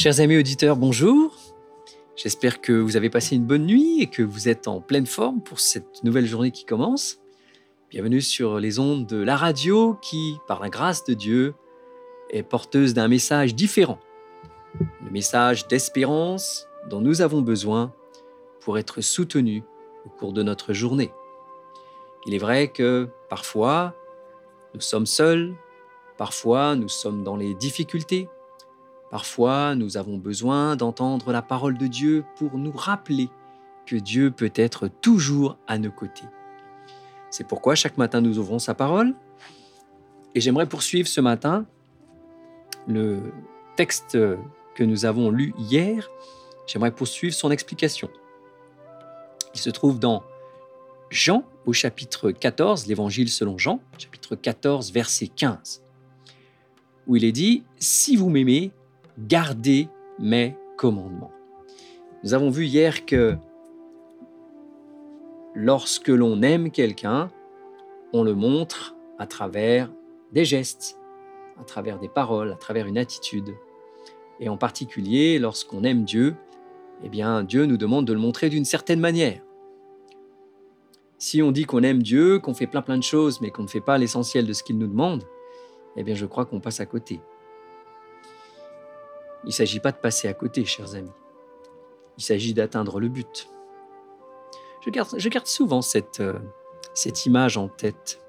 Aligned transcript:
Chers 0.00 0.20
amis 0.20 0.38
auditeurs, 0.38 0.76
bonjour. 0.76 1.34
J'espère 2.14 2.60
que 2.60 2.70
vous 2.70 2.96
avez 2.96 3.10
passé 3.10 3.34
une 3.34 3.44
bonne 3.44 3.66
nuit 3.66 4.00
et 4.00 4.06
que 4.06 4.22
vous 4.22 4.48
êtes 4.48 4.68
en 4.68 4.80
pleine 4.80 5.06
forme 5.06 5.40
pour 5.40 5.58
cette 5.58 6.04
nouvelle 6.04 6.26
journée 6.26 6.52
qui 6.52 6.64
commence. 6.64 7.18
Bienvenue 7.90 8.20
sur 8.20 8.60
les 8.60 8.78
ondes 8.78 9.06
de 9.06 9.16
la 9.16 9.36
radio 9.36 9.98
qui, 10.00 10.36
par 10.46 10.60
la 10.60 10.68
grâce 10.68 11.02
de 11.04 11.14
Dieu, 11.14 11.52
est 12.30 12.44
porteuse 12.44 12.94
d'un 12.94 13.08
message 13.08 13.56
différent. 13.56 13.98
Le 15.04 15.10
message 15.10 15.66
d'espérance 15.66 16.68
dont 16.88 17.00
nous 17.00 17.20
avons 17.20 17.42
besoin 17.42 17.92
pour 18.60 18.78
être 18.78 19.00
soutenus 19.00 19.64
au 20.06 20.10
cours 20.10 20.32
de 20.32 20.44
notre 20.44 20.74
journée. 20.74 21.10
Il 22.24 22.34
est 22.34 22.38
vrai 22.38 22.68
que 22.68 23.08
parfois, 23.28 23.96
nous 24.74 24.80
sommes 24.80 25.06
seuls, 25.06 25.56
parfois 26.16 26.76
nous 26.76 26.88
sommes 26.88 27.24
dans 27.24 27.36
les 27.36 27.52
difficultés, 27.54 28.28
Parfois, 29.10 29.74
nous 29.74 29.96
avons 29.96 30.18
besoin 30.18 30.76
d'entendre 30.76 31.32
la 31.32 31.42
parole 31.42 31.78
de 31.78 31.86
Dieu 31.86 32.24
pour 32.36 32.58
nous 32.58 32.72
rappeler 32.72 33.30
que 33.86 33.96
Dieu 33.96 34.30
peut 34.30 34.52
être 34.54 34.88
toujours 34.88 35.56
à 35.66 35.78
nos 35.78 35.90
côtés. 35.90 36.26
C'est 37.30 37.46
pourquoi 37.46 37.74
chaque 37.74 37.96
matin 37.96 38.20
nous 38.20 38.38
ouvrons 38.38 38.58
sa 38.58 38.74
parole. 38.74 39.14
Et 40.34 40.40
j'aimerais 40.40 40.66
poursuivre 40.66 41.08
ce 41.08 41.20
matin 41.20 41.66
le 42.86 43.32
texte 43.76 44.18
que 44.74 44.84
nous 44.84 45.04
avons 45.06 45.30
lu 45.30 45.54
hier. 45.58 46.10
J'aimerais 46.66 46.90
poursuivre 46.90 47.34
son 47.34 47.50
explication. 47.50 48.10
Il 49.54 49.60
se 49.60 49.70
trouve 49.70 49.98
dans 49.98 50.22
Jean 51.10 51.44
au 51.64 51.72
chapitre 51.72 52.30
14, 52.30 52.86
l'évangile 52.86 53.30
selon 53.30 53.56
Jean, 53.56 53.80
chapitre 53.96 54.36
14, 54.36 54.92
verset 54.92 55.28
15, 55.28 55.82
où 57.06 57.16
il 57.16 57.24
est 57.24 57.32
dit, 57.32 57.64
Si 57.78 58.16
vous 58.16 58.28
m'aimez, 58.28 58.70
gardez 59.26 59.88
mes 60.18 60.56
commandements. 60.76 61.32
Nous 62.22 62.34
avons 62.34 62.50
vu 62.50 62.66
hier 62.66 63.04
que 63.04 63.36
lorsque 65.54 66.08
l'on 66.08 66.42
aime 66.42 66.70
quelqu'un, 66.70 67.30
on 68.12 68.22
le 68.22 68.34
montre 68.34 68.94
à 69.18 69.26
travers 69.26 69.90
des 70.32 70.44
gestes, 70.44 70.98
à 71.60 71.64
travers 71.64 71.98
des 71.98 72.08
paroles, 72.08 72.52
à 72.52 72.56
travers 72.56 72.86
une 72.86 72.98
attitude. 72.98 73.54
Et 74.40 74.48
en 74.48 74.56
particulier, 74.56 75.38
lorsqu'on 75.38 75.82
aime 75.84 76.04
Dieu, 76.04 76.36
eh 77.02 77.08
bien, 77.08 77.42
Dieu 77.42 77.66
nous 77.66 77.76
demande 77.76 78.06
de 78.06 78.12
le 78.12 78.20
montrer 78.20 78.48
d'une 78.48 78.64
certaine 78.64 79.00
manière. 79.00 79.40
Si 81.18 81.42
on 81.42 81.50
dit 81.50 81.64
qu'on 81.64 81.82
aime 81.82 82.02
Dieu, 82.02 82.38
qu'on 82.38 82.54
fait 82.54 82.68
plein 82.68 82.82
plein 82.82 82.96
de 82.96 83.02
choses, 83.02 83.40
mais 83.40 83.50
qu'on 83.50 83.64
ne 83.64 83.68
fait 83.68 83.80
pas 83.80 83.98
l'essentiel 83.98 84.46
de 84.46 84.52
ce 84.52 84.62
qu'il 84.62 84.78
nous 84.78 84.86
demande, 84.86 85.24
eh 85.96 86.04
bien, 86.04 86.14
je 86.14 86.26
crois 86.26 86.44
qu'on 86.44 86.60
passe 86.60 86.78
à 86.78 86.86
côté. 86.86 87.20
Il 89.48 89.52
ne 89.52 89.54
s'agit 89.54 89.80
pas 89.80 89.92
de 89.92 89.96
passer 89.96 90.28
à 90.28 90.34
côté, 90.34 90.66
chers 90.66 90.94
amis. 90.94 91.10
Il 92.18 92.22
s'agit 92.22 92.52
d'atteindre 92.52 93.00
le 93.00 93.08
but. 93.08 93.48
Je 94.82 94.90
garde, 94.90 95.46
souvent 95.46 95.80
cette, 95.80 96.20
euh, 96.20 96.38
cette 96.92 97.24
image 97.24 97.56
en 97.56 97.68
tête. 97.68 98.20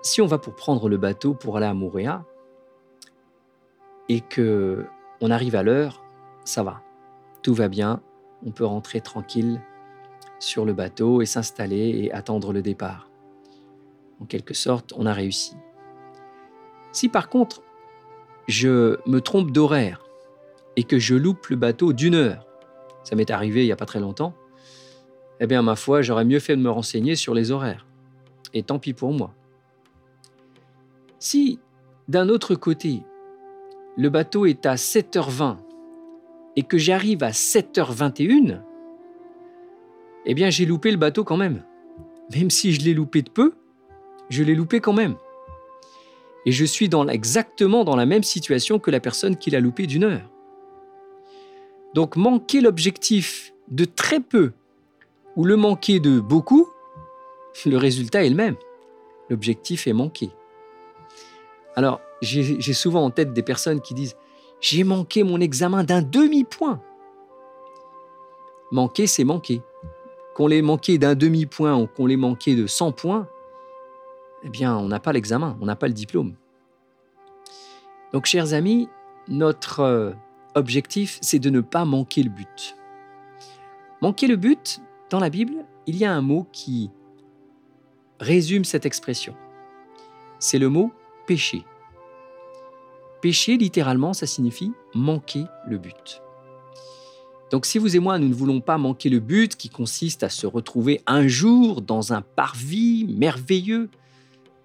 Si 0.00 0.22
on 0.22 0.26
va 0.26 0.38
pour 0.38 0.54
prendre 0.54 0.88
le 0.88 0.96
bateau 0.96 1.34
pour 1.34 1.58
aller 1.58 1.66
à 1.66 1.74
Mouréa 1.74 2.24
et 4.08 4.22
que 4.22 4.86
on 5.20 5.30
arrive 5.30 5.54
à 5.54 5.62
l'heure, 5.62 6.02
ça 6.46 6.62
va, 6.62 6.80
tout 7.42 7.52
va 7.52 7.68
bien, 7.68 8.00
on 8.46 8.52
peut 8.52 8.64
rentrer 8.64 9.02
tranquille 9.02 9.60
sur 10.38 10.64
le 10.64 10.72
bateau 10.72 11.20
et 11.20 11.26
s'installer 11.26 12.04
et 12.04 12.12
attendre 12.12 12.54
le 12.54 12.62
départ. 12.62 13.10
En 14.18 14.24
quelque 14.24 14.54
sorte, 14.54 14.94
on 14.96 15.04
a 15.04 15.12
réussi. 15.12 15.56
Si 16.92 17.10
par 17.10 17.28
contre 17.28 17.60
je 18.50 18.98
me 19.06 19.20
trompe 19.20 19.50
d'horaire 19.50 20.02
et 20.76 20.84
que 20.84 20.98
je 20.98 21.14
loupe 21.14 21.46
le 21.48 21.56
bateau 21.56 21.92
d'une 21.92 22.14
heure, 22.14 22.46
ça 23.04 23.16
m'est 23.16 23.30
arrivé 23.30 23.62
il 23.62 23.66
n'y 23.66 23.72
a 23.72 23.76
pas 23.76 23.86
très 23.86 24.00
longtemps, 24.00 24.34
eh 25.40 25.46
bien, 25.46 25.62
ma 25.62 25.76
foi, 25.76 26.02
j'aurais 26.02 26.24
mieux 26.24 26.38
fait 26.38 26.56
de 26.56 26.60
me 26.60 26.70
renseigner 26.70 27.16
sur 27.16 27.32
les 27.32 27.50
horaires. 27.50 27.86
Et 28.52 28.62
tant 28.62 28.78
pis 28.78 28.92
pour 28.92 29.12
moi. 29.12 29.32
Si, 31.18 31.58
d'un 32.08 32.28
autre 32.28 32.54
côté, 32.54 33.02
le 33.96 34.10
bateau 34.10 34.44
est 34.44 34.66
à 34.66 34.74
7h20 34.74 35.56
et 36.56 36.62
que 36.62 36.76
j'arrive 36.76 37.22
à 37.22 37.30
7h21, 37.30 38.60
eh 40.26 40.34
bien, 40.34 40.50
j'ai 40.50 40.66
loupé 40.66 40.90
le 40.90 40.98
bateau 40.98 41.24
quand 41.24 41.38
même. 41.38 41.64
Même 42.34 42.50
si 42.50 42.72
je 42.72 42.82
l'ai 42.82 42.92
loupé 42.92 43.22
de 43.22 43.30
peu, 43.30 43.54
je 44.28 44.42
l'ai 44.42 44.54
loupé 44.54 44.80
quand 44.80 44.92
même 44.92 45.16
et 46.46 46.52
je 46.52 46.64
suis 46.64 46.88
exactement 47.10 47.84
dans 47.84 47.96
la 47.96 48.06
même 48.06 48.22
situation 48.22 48.78
que 48.78 48.90
la 48.90 49.00
personne 49.00 49.36
qui 49.36 49.50
l'a 49.50 49.60
loupé 49.60 49.86
d'une 49.86 50.04
heure. 50.04 50.28
Donc 51.94 52.16
manquer 52.16 52.60
l'objectif 52.60 53.52
de 53.68 53.84
très 53.84 54.20
peu 54.20 54.52
ou 55.36 55.44
le 55.44 55.56
manquer 55.56 56.00
de 56.00 56.20
beaucoup, 56.20 56.68
le 57.66 57.76
résultat 57.76 58.24
est 58.24 58.30
le 58.30 58.36
même. 58.36 58.56
L'objectif 59.28 59.86
est 59.86 59.92
manqué. 59.92 60.30
Alors, 61.76 62.00
j'ai 62.20 62.72
souvent 62.72 63.04
en 63.04 63.10
tête 63.10 63.32
des 63.32 63.42
personnes 63.42 63.80
qui 63.80 63.94
disent 63.94 64.16
J'ai 64.60 64.84
manqué 64.84 65.22
mon 65.22 65.40
examen 65.40 65.84
d'un 65.84 66.02
demi-point. 66.02 66.80
Manquer, 68.72 69.06
c'est 69.06 69.24
manquer. 69.24 69.62
Qu'on 70.34 70.46
l'ait 70.46 70.62
manqué 70.62 70.98
d'un 70.98 71.14
demi-point 71.14 71.76
ou 71.76 71.86
qu'on 71.86 72.06
l'ait 72.06 72.16
manqué 72.16 72.54
de 72.54 72.66
100 72.66 72.92
points, 72.92 73.28
eh 74.42 74.48
bien, 74.48 74.76
on 74.76 74.88
n'a 74.88 75.00
pas 75.00 75.12
l'examen, 75.12 75.56
on 75.60 75.66
n'a 75.66 75.76
pas 75.76 75.88
le 75.88 75.94
diplôme. 75.94 76.34
Donc, 78.12 78.26
chers 78.26 78.54
amis, 78.54 78.88
notre 79.28 79.80
euh, 79.80 80.12
objectif, 80.54 81.18
c'est 81.20 81.38
de 81.38 81.50
ne 81.50 81.60
pas 81.60 81.84
manquer 81.84 82.22
le 82.22 82.30
but. 82.30 82.76
Manquer 84.02 84.26
le 84.26 84.36
but, 84.36 84.80
dans 85.10 85.20
la 85.20 85.30
Bible, 85.30 85.64
il 85.86 85.96
y 85.96 86.04
a 86.04 86.12
un 86.12 86.22
mot 86.22 86.46
qui 86.52 86.90
résume 88.18 88.64
cette 88.64 88.86
expression. 88.86 89.34
C'est 90.38 90.58
le 90.58 90.68
mot 90.68 90.92
péché. 91.26 91.64
Péché, 93.20 93.56
littéralement, 93.56 94.14
ça 94.14 94.26
signifie 94.26 94.72
manquer 94.94 95.44
le 95.66 95.78
but. 95.78 96.22
Donc 97.50 97.66
si 97.66 97.78
vous 97.78 97.96
et 97.96 97.98
moi, 97.98 98.18
nous 98.18 98.28
ne 98.28 98.34
voulons 98.34 98.60
pas 98.60 98.78
manquer 98.78 99.08
le 99.08 99.18
but 99.18 99.56
qui 99.56 99.68
consiste 99.68 100.22
à 100.22 100.28
se 100.28 100.46
retrouver 100.46 101.02
un 101.06 101.26
jour 101.26 101.82
dans 101.82 102.12
un 102.12 102.22
parvis 102.22 103.06
merveilleux, 103.08 103.90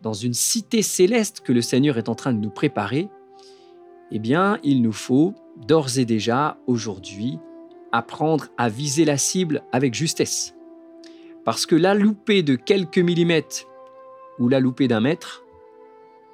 dans 0.06 0.14
une 0.14 0.36
cité 0.36 0.84
céleste 0.84 1.42
que 1.42 1.52
le 1.52 1.62
Seigneur 1.62 1.98
est 1.98 2.10
en 2.10 2.16
train 2.16 2.32
de 2.32 2.38
nous 2.38 2.52
préparer, 2.52 3.10
eh 4.12 4.20
bien, 4.20 4.60
il 4.62 4.84
nous 4.84 4.92
faut 4.92 5.34
d'ores 5.68 5.98
et 5.98 6.06
déjà, 6.06 6.60
aujourd'hui, 6.68 7.40
apprendre 7.92 8.46
à 8.56 8.70
viser 8.70 9.04
la 9.04 9.18
cible 9.18 9.64
avec 9.72 9.96
justesse. 9.96 10.54
Parce 11.44 11.66
que 11.66 11.76
la 11.76 11.96
loupée 11.96 12.44
de 12.44 12.56
quelques 12.56 13.00
millimètres 13.00 13.66
ou 14.38 14.48
la 14.48 14.60
loupée 14.60 14.88
d'un 14.88 15.00
mètre 15.00 15.44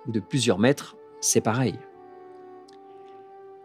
ou 0.05 0.11
de 0.11 0.19
plusieurs 0.19 0.59
mètres, 0.59 0.97
c'est 1.21 1.39
pareil. 1.39 1.75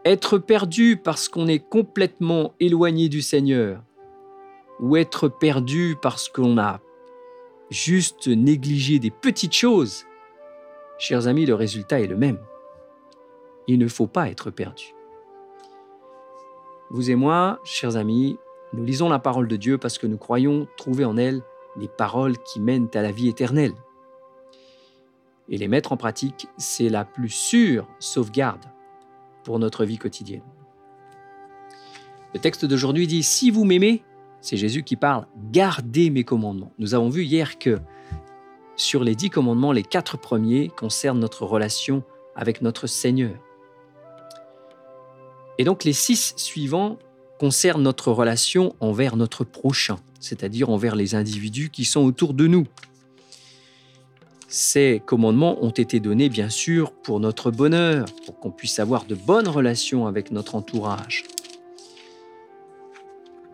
Être 0.05 0.39
perdu 0.39 1.01
parce 1.03 1.29
qu'on 1.29 1.49
est 1.49 1.69
complètement 1.69 2.55
éloigné 2.61 3.09
du 3.09 3.23
Seigneur 3.23 3.83
ou 4.79 4.97
être 4.97 5.27
perdu 5.27 5.97
parce 6.01 6.29
qu'on 6.29 6.59
a 6.59 6.81
juste 7.71 8.29
négliger 8.29 8.99
des 8.99 9.11
petites 9.11 9.53
choses, 9.53 10.05
chers 10.99 11.27
amis, 11.27 11.47
le 11.47 11.55
résultat 11.55 12.01
est 12.01 12.07
le 12.07 12.17
même. 12.17 12.39
Il 13.67 13.79
ne 13.79 13.89
faut 13.89 14.07
pas 14.07 14.29
être 14.29 14.51
perdu. 14.51 14.95
Vous 16.91 17.11
et 17.11 17.17
moi, 17.17 17.61
chers 17.65 17.97
amis, 17.97 18.39
nous 18.73 18.85
lisons 18.85 19.09
la 19.09 19.19
parole 19.19 19.49
de 19.49 19.57
Dieu 19.57 19.79
parce 19.79 19.99
que 19.99 20.07
nous 20.07 20.19
croyons 20.19 20.69
trouver 20.77 21.05
en 21.05 21.17
elle 21.17 21.43
les 21.77 21.89
paroles 21.89 22.39
qui 22.39 22.61
mènent 22.61 22.89
à 22.95 23.03
la 23.03 23.11
vie 23.11 23.29
éternelle. 23.29 23.75
Et 25.49 25.59
les 25.59 25.69
mettre 25.69 25.93
en 25.93 25.97
pratique, 25.97 26.49
c'est 26.57 26.89
la 26.89 27.05
plus 27.05 27.29
sûre 27.29 27.87
sauvegarde 27.99 28.65
pour 29.45 29.59
notre 29.59 29.85
vie 29.85 29.99
quotidienne. 29.99 30.43
Le 32.35 32.41
texte 32.41 32.65
d'aujourd'hui 32.65 33.07
dit, 33.07 33.23
Si 33.23 33.51
vous 33.51 33.65
m'aimez, 33.65 34.03
c'est 34.47 34.57
Jésus 34.57 34.85
qui 34.85 34.95
parle, 34.95 35.27
gardez 35.51 36.09
mes 36.09 36.23
commandements. 36.23 36.73
Nous 36.79 36.95
avons 36.95 37.09
vu 37.09 37.25
hier 37.25 37.59
que 37.59 37.81
sur 38.77 39.03
les 39.03 39.17
dix 39.17 39.29
commandements, 39.29 39.73
les 39.73 39.83
quatre 39.83 40.17
premiers 40.17 40.69
concernent 40.69 41.19
notre 41.19 41.45
relation 41.45 42.05
avec 42.37 42.63
notre 42.63 42.87
Seigneur. 42.87 43.35
Et 45.59 45.65
donc 45.65 45.83
les 45.83 45.93
six 45.93 46.35
suivants 46.37 46.97
concernent 47.41 47.83
notre 47.83 48.13
relation 48.13 48.77
envers 48.79 49.17
notre 49.17 49.43
prochain, 49.43 49.97
c'est-à-dire 50.21 50.71
envers 50.71 50.95
les 50.95 51.17
individus 51.17 51.71
qui 51.71 51.85
sont 51.85 52.05
autour 52.05 52.33
de 52.33 52.47
nous. 52.47 52.69
Ces 54.47 55.03
commandements 55.07 55.59
ont 55.65 55.71
été 55.71 55.99
donnés 55.99 56.29
bien 56.29 56.51
sûr 56.51 56.93
pour 56.93 57.19
notre 57.19 57.51
bonheur, 57.51 58.07
pour 58.25 58.39
qu'on 58.39 58.53
puisse 58.53 58.79
avoir 58.79 59.07
de 59.07 59.17
bonnes 59.17 59.49
relations 59.49 60.07
avec 60.07 60.31
notre 60.31 60.55
entourage. 60.55 61.25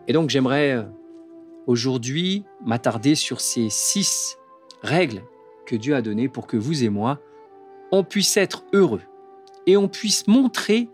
Et 0.07 0.13
donc 0.13 0.29
j'aimerais 0.29 0.71
euh, 0.71 0.83
aujourd'hui 1.67 2.43
m'attarder 2.65 3.15
sur 3.15 3.41
ces 3.41 3.69
six 3.69 4.37
règles 4.81 5.23
que 5.65 5.75
Dieu 5.75 5.95
a 5.95 6.01
données 6.01 6.27
pour 6.27 6.47
que 6.47 6.57
vous 6.57 6.83
et 6.83 6.89
moi, 6.89 7.19
on 7.91 8.03
puisse 8.03 8.35
être 8.37 8.65
heureux 8.73 9.01
et 9.65 9.77
on 9.77 9.87
puisse 9.87 10.27
montrer 10.27 10.89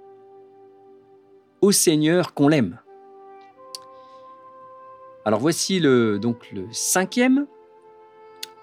au 1.62 1.72
Seigneur 1.72 2.34
qu'on 2.34 2.48
l'aime. 2.48 2.80
Alors 5.26 5.40
voici 5.40 5.80
le, 5.80 6.20
donc 6.20 6.52
le 6.52 6.68
cinquième. 6.72 7.48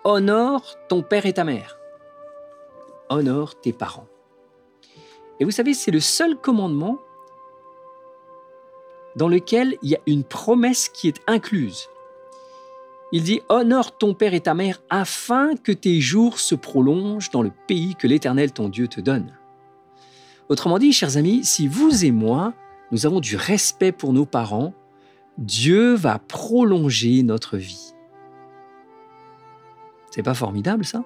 Honore 0.05 0.77
ton 0.89 1.03
père 1.03 1.27
et 1.27 1.33
ta 1.33 1.45
mère. 1.45 1.79
Honore 3.09 3.61
tes 3.61 3.73
parents. 3.73 4.07
Et 5.41 5.45
vous 5.45 5.51
savez, 5.51 5.75
c'est 5.75 5.91
le 5.91 6.01
seul 6.01 6.37
commandement 6.37 6.99
dans 9.17 9.29
lequel 9.29 9.77
il 9.83 9.91
y 9.91 9.95
a 9.97 10.01
une 10.07 10.25
promesse 10.25 10.89
qui 10.89 11.09
est 11.09 11.21
incluse. 11.27 11.89
Il 13.13 13.23
dit 13.23 13.41
Honore 13.49 13.97
ton 13.97 14.15
père 14.15 14.35
et 14.35 14.41
ta 14.41 14.55
mère 14.55 14.83
afin 14.91 15.57
que 15.57 15.73
tes 15.73 16.01
jours 16.01 16.39
se 16.39 16.55
prolongent 16.55 17.31
dans 17.31 17.43
le 17.43 17.53
pays 17.67 17.95
que 17.95 18.07
l'Éternel 18.07 18.53
ton 18.53 18.69
Dieu 18.69 18.89
te 18.89 19.01
donne. 19.01 19.33
Autrement 20.49 20.79
dit, 20.79 20.93
chers 20.93 21.17
amis, 21.17 21.45
si 21.45 21.67
vous 21.67 22.05
et 22.05 22.13
moi, 22.13 22.53
nous 22.93 23.07
avons 23.07 23.21
du 23.21 23.37
respect 23.37 23.91
pour 23.93 24.13
nos 24.13 24.27
parents, 24.27 24.75
Dieu 25.39 25.95
va 25.95 26.19
prolonger 26.19 27.23
notre 27.23 27.57
vie. 27.57 27.95
C'est 30.11 30.23
pas 30.23 30.35
formidable 30.35 30.85
ça? 30.85 31.05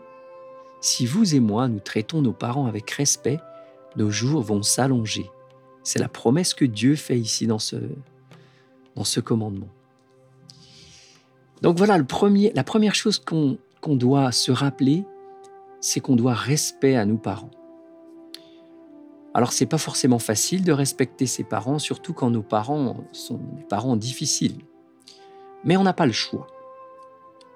Si 0.80 1.04
vous 1.04 1.34
et 1.34 1.40
moi, 1.40 1.68
nous 1.68 1.80
traitons 1.80 2.22
nos 2.22 2.32
parents 2.32 2.66
avec 2.66 2.90
respect, 2.90 3.40
nos 3.96 4.10
jours 4.10 4.42
vont 4.42 4.62
s'allonger. 4.62 5.30
C'est 5.82 5.98
la 5.98 6.08
promesse 6.08 6.54
que 6.54 6.64
Dieu 6.64 6.96
fait 6.96 7.18
ici 7.18 7.46
dans 7.46 7.58
ce, 7.58 7.76
dans 8.96 9.04
ce 9.04 9.20
commandement. 9.20 9.68
Donc 11.62 11.76
voilà, 11.76 11.98
le 11.98 12.04
premier, 12.04 12.52
la 12.54 12.64
première 12.64 12.94
chose 12.94 13.18
qu'on 13.18 13.58
doit 13.96 14.32
se 14.32 14.50
rappeler, 14.50 15.04
c'est 15.80 16.00
qu'on 16.00 16.16
doit 16.16 16.34
respect 16.34 16.96
à 16.96 17.04
nos 17.04 17.18
parents. 17.18 17.50
Alors 19.32 19.52
c'est 19.52 19.66
pas 19.66 19.78
forcément 19.78 20.18
facile 20.18 20.64
de 20.64 20.72
respecter 20.72 21.26
ses 21.26 21.44
parents, 21.44 21.78
surtout 21.78 22.12
quand 22.12 22.30
nos 22.30 22.42
parents 22.42 23.04
sont 23.12 23.38
des 23.56 23.62
parents 23.62 23.96
difficiles. 23.96 24.58
Mais 25.64 25.76
on 25.76 25.84
n'a 25.84 25.92
pas 25.92 26.06
le 26.06 26.12
choix. 26.12 26.46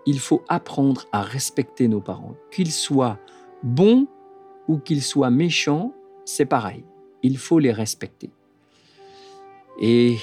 Il 0.07 0.21
faut 0.21 0.45
apprendre 0.49 1.07
à 1.13 1.23
respecter 1.23 1.89
nos 1.89 2.01
parents. 2.01 2.35
Qu'ils 2.51 2.73
soient 2.73 3.19
bons 3.63 4.07
ou 4.69 4.79
qu'ils 4.79 5.03
soient 5.03 5.31
méchants, 5.31 5.93
c'est 6.25 6.45
pareil. 6.45 6.85
Il 7.25 7.39
faut 7.39 7.59
les 7.59 7.73
respecter. 7.73 8.31
Et 9.81 10.19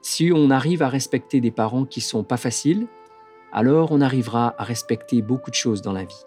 si 0.00 0.30
on 0.32 0.50
arrive 0.50 0.80
à 0.82 0.88
respecter 0.88 1.40
des 1.40 1.50
parents 1.50 1.84
qui 1.84 2.00
sont 2.00 2.22
pas 2.22 2.36
faciles, 2.36 2.86
alors 3.52 3.90
on 3.90 4.00
arrivera 4.00 4.54
à 4.58 4.62
respecter 4.62 5.22
beaucoup 5.22 5.50
de 5.50 5.56
choses 5.56 5.82
dans 5.82 5.92
la 5.92 6.04
vie. 6.04 6.24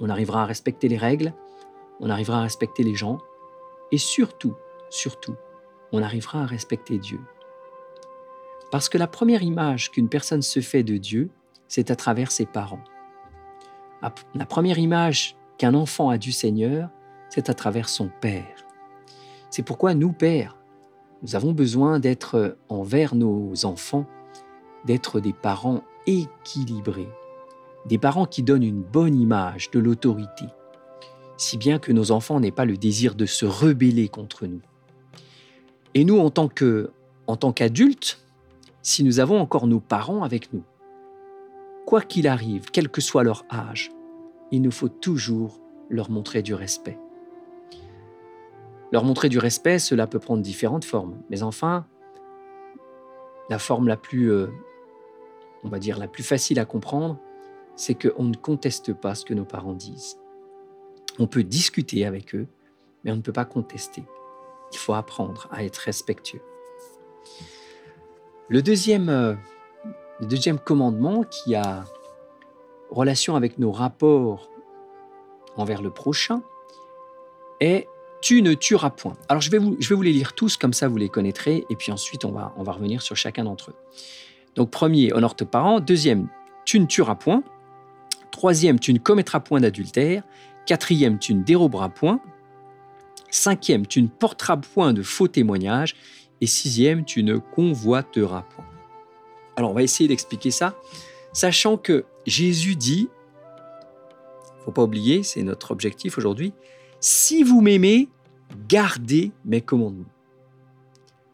On 0.00 0.10
arrivera 0.10 0.42
à 0.42 0.44
respecter 0.44 0.88
les 0.88 0.96
règles, 0.96 1.32
on 2.00 2.10
arrivera 2.10 2.40
à 2.40 2.42
respecter 2.42 2.82
les 2.82 2.96
gens, 2.96 3.18
et 3.92 3.98
surtout, 3.98 4.56
surtout, 4.90 5.36
on 5.92 6.02
arrivera 6.02 6.42
à 6.42 6.46
respecter 6.46 6.98
Dieu. 6.98 7.20
Parce 8.72 8.88
que 8.88 8.98
la 8.98 9.06
première 9.06 9.44
image 9.44 9.92
qu'une 9.92 10.08
personne 10.08 10.42
se 10.42 10.58
fait 10.58 10.82
de 10.82 10.96
Dieu, 10.96 11.30
c'est 11.68 11.92
à 11.92 11.96
travers 11.96 12.32
ses 12.32 12.46
parents. 12.46 12.82
La 14.34 14.46
première 14.46 14.80
image 14.80 15.36
qu'un 15.58 15.74
enfant 15.74 16.10
a 16.10 16.18
du 16.18 16.32
Seigneur, 16.32 16.90
c'est 17.36 17.50
à 17.50 17.54
travers 17.54 17.90
son 17.90 18.08
Père. 18.22 18.64
C'est 19.50 19.62
pourquoi 19.62 19.92
nous, 19.92 20.10
pères, 20.10 20.56
nous 21.22 21.36
avons 21.36 21.52
besoin 21.52 22.00
d'être 22.00 22.56
envers 22.70 23.14
nos 23.14 23.66
enfants, 23.66 24.06
d'être 24.86 25.20
des 25.20 25.34
parents 25.34 25.82
équilibrés, 26.06 27.10
des 27.84 27.98
parents 27.98 28.24
qui 28.24 28.42
donnent 28.42 28.62
une 28.62 28.80
bonne 28.80 29.20
image 29.20 29.70
de 29.70 29.78
l'autorité, 29.78 30.46
si 31.36 31.58
bien 31.58 31.78
que 31.78 31.92
nos 31.92 32.10
enfants 32.10 32.40
n'aient 32.40 32.50
pas 32.50 32.64
le 32.64 32.78
désir 32.78 33.14
de 33.14 33.26
se 33.26 33.44
rebeller 33.44 34.08
contre 34.08 34.46
nous. 34.46 34.62
Et 35.92 36.06
nous, 36.06 36.18
en 36.18 36.30
tant 36.30 36.48
que, 36.48 36.90
en 37.26 37.36
tant 37.36 37.52
qu'adultes, 37.52 38.18
si 38.80 39.04
nous 39.04 39.20
avons 39.20 39.38
encore 39.38 39.66
nos 39.66 39.80
parents 39.80 40.22
avec 40.22 40.54
nous, 40.54 40.64
quoi 41.84 42.00
qu'il 42.00 42.28
arrive, 42.28 42.70
quel 42.72 42.88
que 42.88 43.02
soit 43.02 43.24
leur 43.24 43.44
âge, 43.52 43.90
il 44.52 44.62
nous 44.62 44.70
faut 44.70 44.88
toujours 44.88 45.60
leur 45.90 46.10
montrer 46.10 46.40
du 46.40 46.54
respect. 46.54 46.98
Leur 48.92 49.04
montrer 49.04 49.28
du 49.28 49.38
respect, 49.38 49.78
cela 49.78 50.06
peut 50.06 50.18
prendre 50.18 50.42
différentes 50.42 50.84
formes, 50.84 51.20
mais 51.28 51.42
enfin, 51.42 51.86
la 53.50 53.58
forme 53.58 53.88
la 53.88 53.96
plus, 53.96 54.30
euh, 54.30 54.48
on 55.64 55.68
va 55.68 55.78
dire, 55.78 55.98
la 55.98 56.08
plus 56.08 56.22
facile 56.22 56.58
à 56.58 56.64
comprendre, 56.64 57.18
c'est 57.74 57.94
qu'on 57.94 58.24
ne 58.24 58.36
conteste 58.36 58.92
pas 58.92 59.14
ce 59.14 59.24
que 59.24 59.34
nos 59.34 59.44
parents 59.44 59.74
disent. 59.74 60.18
On 61.18 61.26
peut 61.26 61.42
discuter 61.42 62.06
avec 62.06 62.34
eux, 62.34 62.46
mais 63.04 63.12
on 63.12 63.16
ne 63.16 63.22
peut 63.22 63.32
pas 63.32 63.44
contester. 63.44 64.04
Il 64.72 64.78
faut 64.78 64.94
apprendre 64.94 65.48
à 65.50 65.64
être 65.64 65.76
respectueux. 65.76 66.42
Le 68.48 68.62
deuxième, 68.62 69.08
euh, 69.08 69.34
le 70.20 70.26
deuxième 70.26 70.58
commandement 70.58 71.22
qui 71.24 71.54
a 71.54 71.84
relation 72.90 73.34
avec 73.34 73.58
nos 73.58 73.72
rapports 73.72 74.50
envers 75.56 75.82
le 75.82 75.90
prochain 75.90 76.42
est 77.60 77.88
tu 78.26 78.42
ne 78.42 78.54
tueras 78.54 78.90
point. 78.90 79.16
Alors 79.28 79.40
je 79.40 79.52
vais, 79.52 79.58
vous, 79.58 80.02
les 80.02 80.12
lire 80.12 80.32
tous, 80.32 80.56
comme 80.56 80.72
ça 80.72 80.88
vous 80.88 80.96
les 80.96 81.08
connaîtrez, 81.08 81.64
et 81.70 81.76
puis 81.76 81.92
ensuite 81.92 82.24
on 82.24 82.32
va, 82.32 82.52
on 82.56 82.64
va 82.64 82.72
revenir 82.72 83.00
sur 83.00 83.14
chacun 83.14 83.44
d'entre 83.44 83.70
eux. 83.70 83.74
Donc 84.56 84.72
premier, 84.72 85.12
honore 85.12 85.36
tes 85.36 85.44
parents. 85.44 85.78
Deuxième, 85.78 86.26
tu 86.64 86.80
ne 86.80 86.86
tueras 86.86 87.14
point. 87.14 87.44
Troisième, 88.32 88.80
tu 88.80 88.92
ne 88.92 88.98
commettras 88.98 89.38
point 89.38 89.60
d'adultère. 89.60 90.24
Quatrième, 90.66 91.20
tu 91.20 91.34
ne 91.34 91.44
déroberas 91.44 91.88
point. 91.88 92.20
Cinquième, 93.30 93.86
tu 93.86 94.02
ne 94.02 94.08
porteras 94.08 94.56
point 94.56 94.92
de 94.92 95.04
faux 95.04 95.28
témoignages. 95.28 95.94
Et 96.40 96.48
sixième, 96.48 97.04
tu 97.04 97.22
ne 97.22 97.36
convoiteras 97.36 98.42
point. 98.42 98.66
Alors 99.54 99.70
on 99.70 99.74
va 99.74 99.84
essayer 99.84 100.08
d'expliquer 100.08 100.50
ça, 100.50 100.74
sachant 101.32 101.76
que 101.76 102.04
Jésus 102.26 102.74
dit, 102.74 103.08
faut 104.64 104.72
pas 104.72 104.82
oublier, 104.82 105.22
c'est 105.22 105.44
notre 105.44 105.70
objectif 105.70 106.18
aujourd'hui, 106.18 106.52
si 106.98 107.44
vous 107.44 107.60
m'aimez, 107.60 108.08
gardez 108.68 109.32
mes 109.44 109.60
commandements. 109.60 110.04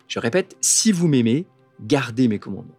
Je 0.08 0.18
répète, 0.18 0.56
si 0.60 0.92
vous 0.92 1.08
m'aimez, 1.08 1.46
gardez 1.80 2.28
mes 2.28 2.38
commandements. 2.38 2.78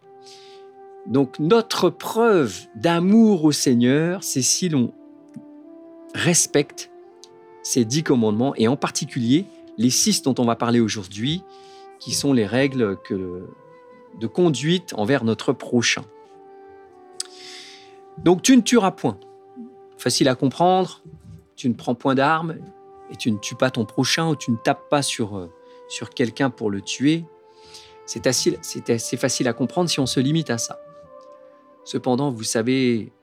Donc 1.07 1.39
notre 1.39 1.89
preuve 1.89 2.55
d'amour 2.75 3.43
au 3.43 3.51
Seigneur, 3.51 4.23
c'est 4.23 4.41
si 4.41 4.69
l'on 4.69 4.93
respecte 6.13 6.91
ces 7.63 7.85
dix 7.85 8.03
commandements 8.03 8.53
et 8.55 8.67
en 8.67 8.75
particulier 8.75 9.45
les 9.77 9.89
six 9.89 10.21
dont 10.21 10.35
on 10.37 10.45
va 10.45 10.55
parler 10.55 10.79
aujourd'hui, 10.79 11.41
qui 11.99 12.13
sont 12.13 12.33
les 12.33 12.45
règles 12.45 12.97
de 13.09 14.27
conduite 14.27 14.93
envers 14.95 15.23
notre 15.23 15.53
prochain. 15.53 16.03
Donc 18.19 18.41
tu 18.41 18.55
ne 18.55 18.61
tueras 18.61 18.91
point. 18.91 19.17
Facile 19.97 20.27
à 20.27 20.35
comprendre, 20.35 21.01
tu 21.55 21.69
ne 21.69 21.73
prends 21.73 21.95
point 21.95 22.13
d'armes 22.13 22.57
et 23.13 23.15
tu 23.15 23.31
ne 23.31 23.37
tues 23.37 23.55
pas 23.55 23.69
ton 23.69 23.85
prochain 23.85 24.27
ou 24.27 24.35
tu 24.35 24.51
ne 24.51 24.57
tapes 24.57 24.89
pas 24.89 25.03
sur, 25.03 25.37
euh, 25.37 25.49
sur 25.87 26.09
quelqu'un 26.09 26.49
pour 26.49 26.71
le 26.71 26.81
tuer. 26.81 27.25
C'est 28.05 28.27
assez, 28.27 28.59
assez 28.89 29.17
facile 29.17 29.47
à 29.47 29.53
comprendre 29.53 29.89
si 29.89 29.99
on 29.99 30.05
se 30.05 30.19
limite 30.19 30.49
à 30.49 30.57
ça. 30.57 30.79
Cependant, 31.85 32.31
vous 32.31 32.43
savez, 32.43 33.13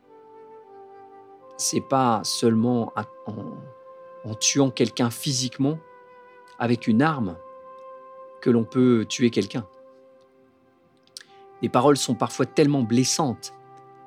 c'est 1.56 1.80
pas 1.80 2.20
seulement 2.24 2.92
en, 4.24 4.34
tuant 4.34 4.70
quelqu'un 4.70 5.10
physiquement 5.10 5.78
avec 6.58 6.86
une 6.86 7.02
arme 7.02 7.36
que 8.40 8.48
l'on 8.48 8.64
peut 8.64 9.04
tuer 9.08 9.30
quelqu'un. 9.30 9.66
Les 11.62 11.68
paroles 11.68 11.96
sont 11.96 12.14
parfois 12.14 12.46
tellement 12.46 12.82
blessantes 12.82 13.52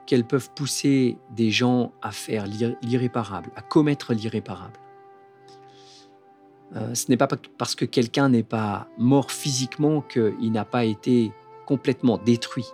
qu'elles 0.07 0.25
peuvent 0.25 0.49
pousser 0.55 1.17
des 1.31 1.51
gens 1.51 1.91
à 2.01 2.11
faire 2.11 2.45
l'irréparable, 2.81 3.51
à 3.55 3.61
commettre 3.61 4.13
l'irréparable. 4.13 4.79
Euh, 6.75 6.95
ce 6.95 7.09
n'est 7.09 7.17
pas 7.17 7.27
parce 7.57 7.75
que 7.75 7.85
quelqu'un 7.85 8.29
n'est 8.29 8.43
pas 8.43 8.87
mort 8.97 9.31
physiquement 9.31 10.01
qu'il 10.01 10.51
n'a 10.51 10.65
pas 10.65 10.85
été 10.85 11.31
complètement 11.65 12.17
détruit 12.17 12.67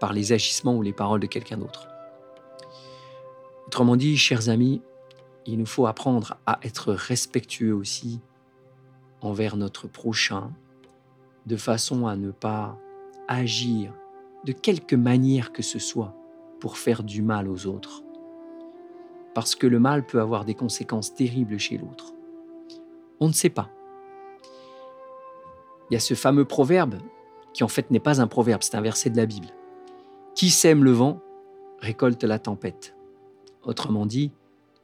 par 0.00 0.12
les 0.12 0.32
agissements 0.32 0.76
ou 0.76 0.82
les 0.82 0.92
paroles 0.92 1.20
de 1.20 1.26
quelqu'un 1.26 1.56
d'autre. 1.56 1.88
Autrement 3.66 3.96
dit, 3.96 4.16
chers 4.16 4.48
amis, 4.48 4.82
il 5.46 5.58
nous 5.58 5.66
faut 5.66 5.86
apprendre 5.86 6.36
à 6.46 6.58
être 6.62 6.92
respectueux 6.92 7.74
aussi 7.74 8.20
envers 9.20 9.56
notre 9.56 9.88
prochain, 9.88 10.52
de 11.46 11.56
façon 11.56 12.06
à 12.06 12.16
ne 12.16 12.30
pas 12.30 12.76
agir 13.28 13.92
de 14.44 14.52
quelque 14.52 14.96
manière 14.96 15.52
que 15.52 15.62
ce 15.62 15.78
soit 15.78 16.14
pour 16.60 16.78
faire 16.78 17.02
du 17.02 17.22
mal 17.22 17.48
aux 17.48 17.66
autres. 17.66 18.02
Parce 19.34 19.54
que 19.54 19.66
le 19.66 19.78
mal 19.78 20.06
peut 20.06 20.20
avoir 20.20 20.44
des 20.44 20.54
conséquences 20.54 21.14
terribles 21.14 21.58
chez 21.58 21.78
l'autre. 21.78 22.15
On 23.20 23.28
ne 23.28 23.32
sait 23.32 23.50
pas. 23.50 23.70
Il 25.90 25.94
y 25.94 25.96
a 25.96 26.00
ce 26.00 26.14
fameux 26.14 26.44
proverbe 26.44 26.96
qui 27.52 27.64
en 27.64 27.68
fait 27.68 27.90
n'est 27.90 28.00
pas 28.00 28.20
un 28.20 28.26
proverbe, 28.26 28.62
c'est 28.62 28.74
un 28.74 28.82
verset 28.82 29.10
de 29.10 29.16
la 29.16 29.26
Bible. 29.26 29.48
Qui 30.34 30.50
sème 30.50 30.84
le 30.84 30.92
vent 30.92 31.20
récolte 31.80 32.22
la 32.24 32.38
tempête. 32.38 32.94
Autrement 33.62 34.04
dit, 34.04 34.32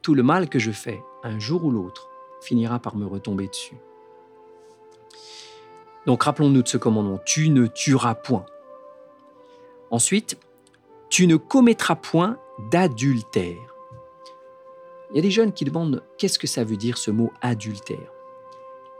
tout 0.01 0.15
le 0.15 0.23
mal 0.23 0.49
que 0.49 0.59
je 0.59 0.71
fais, 0.71 1.01
un 1.23 1.39
jour 1.39 1.65
ou 1.65 1.71
l'autre, 1.71 2.09
finira 2.41 2.79
par 2.79 2.95
me 2.95 3.05
retomber 3.05 3.47
dessus. 3.47 3.77
Donc 6.05 6.23
rappelons-nous 6.23 6.63
de 6.63 6.67
ce 6.67 6.77
commandement, 6.77 7.19
tu 7.25 7.49
ne 7.49 7.67
tueras 7.67 8.15
point. 8.15 8.45
Ensuite, 9.91 10.37
tu 11.09 11.27
ne 11.27 11.35
commettras 11.35 11.95
point 11.95 12.39
d'adultère. 12.71 13.75
Il 15.11 15.17
y 15.17 15.19
a 15.19 15.21
des 15.21 15.31
jeunes 15.31 15.53
qui 15.53 15.63
demandent 15.63 16.03
qu'est-ce 16.17 16.39
que 16.39 16.47
ça 16.47 16.63
veut 16.63 16.77
dire 16.77 16.97
ce 16.97 17.11
mot 17.11 17.31
adultère. 17.41 18.12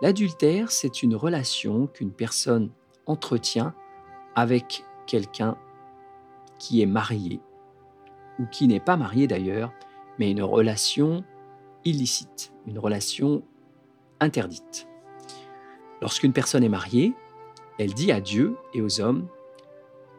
L'adultère, 0.03 0.69
c'est 0.69 1.01
une 1.01 1.15
relation 1.15 1.87
qu'une 1.87 2.11
personne 2.11 2.71
entretient 3.05 3.73
avec 4.35 4.83
quelqu'un 5.07 5.57
qui 6.59 6.81
est 6.81 6.85
marié, 6.85 7.39
ou 8.37 8.45
qui 8.47 8.67
n'est 8.67 8.81
pas 8.81 8.97
marié 8.97 9.27
d'ailleurs, 9.27 9.71
mais 10.19 10.29
une 10.29 10.43
relation 10.43 11.23
illicite, 11.85 12.51
une 12.67 12.79
relation 12.79 13.43
interdite. 14.19 14.89
Lorsqu'une 16.01 16.33
personne 16.33 16.65
est 16.65 16.69
mariée, 16.69 17.13
elle 17.79 17.93
dit 17.93 18.11
à 18.11 18.19
Dieu 18.19 18.57
et 18.73 18.81
aux 18.81 18.99
hommes, 18.99 19.29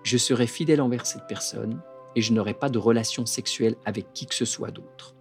je 0.03 0.17
serai 0.17 0.47
fidèle 0.47 0.81
envers 0.81 1.05
cette 1.05 1.27
personne 1.27 1.79
et 2.17 2.23
je 2.23 2.33
n'aurai 2.33 2.55
pas 2.55 2.71
de 2.71 2.79
relation 2.79 3.27
sexuelle 3.27 3.77
avec 3.85 4.15
qui 4.15 4.25
que 4.25 4.35
ce 4.35 4.47
soit 4.47 4.71
d'autre. 4.71 5.15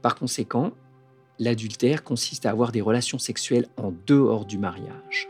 Par 0.00 0.14
conséquent, 0.14 0.72
l'adultère 1.40 2.04
consiste 2.04 2.46
à 2.46 2.50
avoir 2.50 2.70
des 2.70 2.82
relations 2.82 3.18
sexuelles 3.18 3.66
en 3.76 3.92
dehors 4.06 4.44
du 4.44 4.58
mariage. 4.58 5.28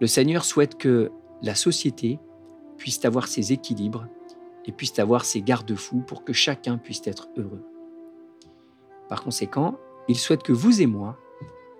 Le 0.00 0.06
Seigneur 0.06 0.44
souhaite 0.44 0.76
que 0.76 1.10
la 1.42 1.54
société 1.54 2.20
puisse 2.76 3.02
avoir 3.04 3.26
ses 3.26 3.52
équilibres 3.52 4.06
et 4.66 4.72
puisse 4.72 4.98
avoir 4.98 5.24
ses 5.24 5.40
garde-fous 5.40 6.00
pour 6.06 6.24
que 6.24 6.34
chacun 6.34 6.76
puisse 6.76 7.06
être 7.06 7.28
heureux. 7.38 7.64
Par 9.08 9.24
conséquent, 9.24 9.78
il 10.08 10.18
souhaite 10.18 10.42
que 10.42 10.52
vous 10.52 10.82
et 10.82 10.86
moi, 10.86 11.18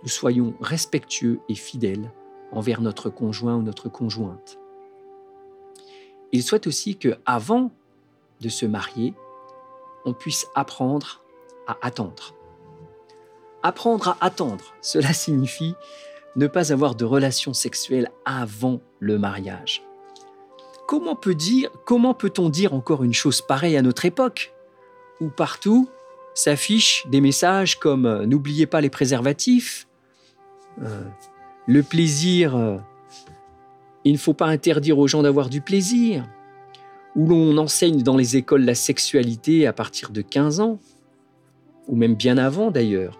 nous 0.02 0.08
soyons 0.08 0.54
respectueux 0.60 1.40
et 1.50 1.54
fidèles 1.54 2.10
envers 2.50 2.80
notre 2.80 3.10
conjoint 3.10 3.56
ou 3.56 3.62
notre 3.62 3.90
conjointe. 3.90 4.58
Il 6.32 6.42
souhaite 6.42 6.66
aussi 6.66 6.96
que, 6.96 7.18
avant 7.26 7.72
de 8.40 8.48
se 8.48 8.64
marier, 8.64 9.14
on 10.06 10.14
puisse 10.14 10.46
apprendre 10.54 11.22
à 11.66 11.76
attendre. 11.82 12.35
Apprendre 13.66 14.10
à 14.10 14.24
attendre, 14.24 14.62
cela 14.80 15.12
signifie 15.12 15.74
ne 16.36 16.46
pas 16.46 16.72
avoir 16.72 16.94
de 16.94 17.04
relations 17.04 17.52
sexuelles 17.52 18.12
avant 18.24 18.80
le 19.00 19.18
mariage. 19.18 19.82
Comment 20.86 21.16
peut 21.16 21.34
dire, 21.34 21.68
comment 21.84 22.14
peut-on 22.14 22.48
dire 22.48 22.74
encore 22.74 23.02
une 23.02 23.12
chose 23.12 23.42
pareille 23.42 23.76
à 23.76 23.82
notre 23.82 24.04
époque, 24.04 24.54
où 25.20 25.30
partout 25.30 25.88
s'affichent 26.32 27.08
des 27.08 27.20
messages 27.20 27.76
comme 27.80 28.06
euh, 28.06 28.24
n'oubliez 28.24 28.66
pas 28.66 28.80
les 28.80 28.88
préservatifs, 28.88 29.88
euh, 30.80 31.02
le 31.66 31.82
plaisir, 31.82 32.54
euh, 32.54 32.76
il 34.04 34.12
ne 34.12 34.18
faut 34.18 34.32
pas 34.32 34.46
interdire 34.46 34.96
aux 34.96 35.08
gens 35.08 35.24
d'avoir 35.24 35.48
du 35.48 35.60
plaisir, 35.60 36.24
où 37.16 37.26
l'on 37.26 37.58
enseigne 37.58 38.04
dans 38.04 38.16
les 38.16 38.36
écoles 38.36 38.64
la 38.64 38.76
sexualité 38.76 39.66
à 39.66 39.72
partir 39.72 40.10
de 40.10 40.20
15 40.20 40.60
ans, 40.60 40.78
ou 41.88 41.96
même 41.96 42.14
bien 42.14 42.38
avant 42.38 42.70
d'ailleurs, 42.70 43.18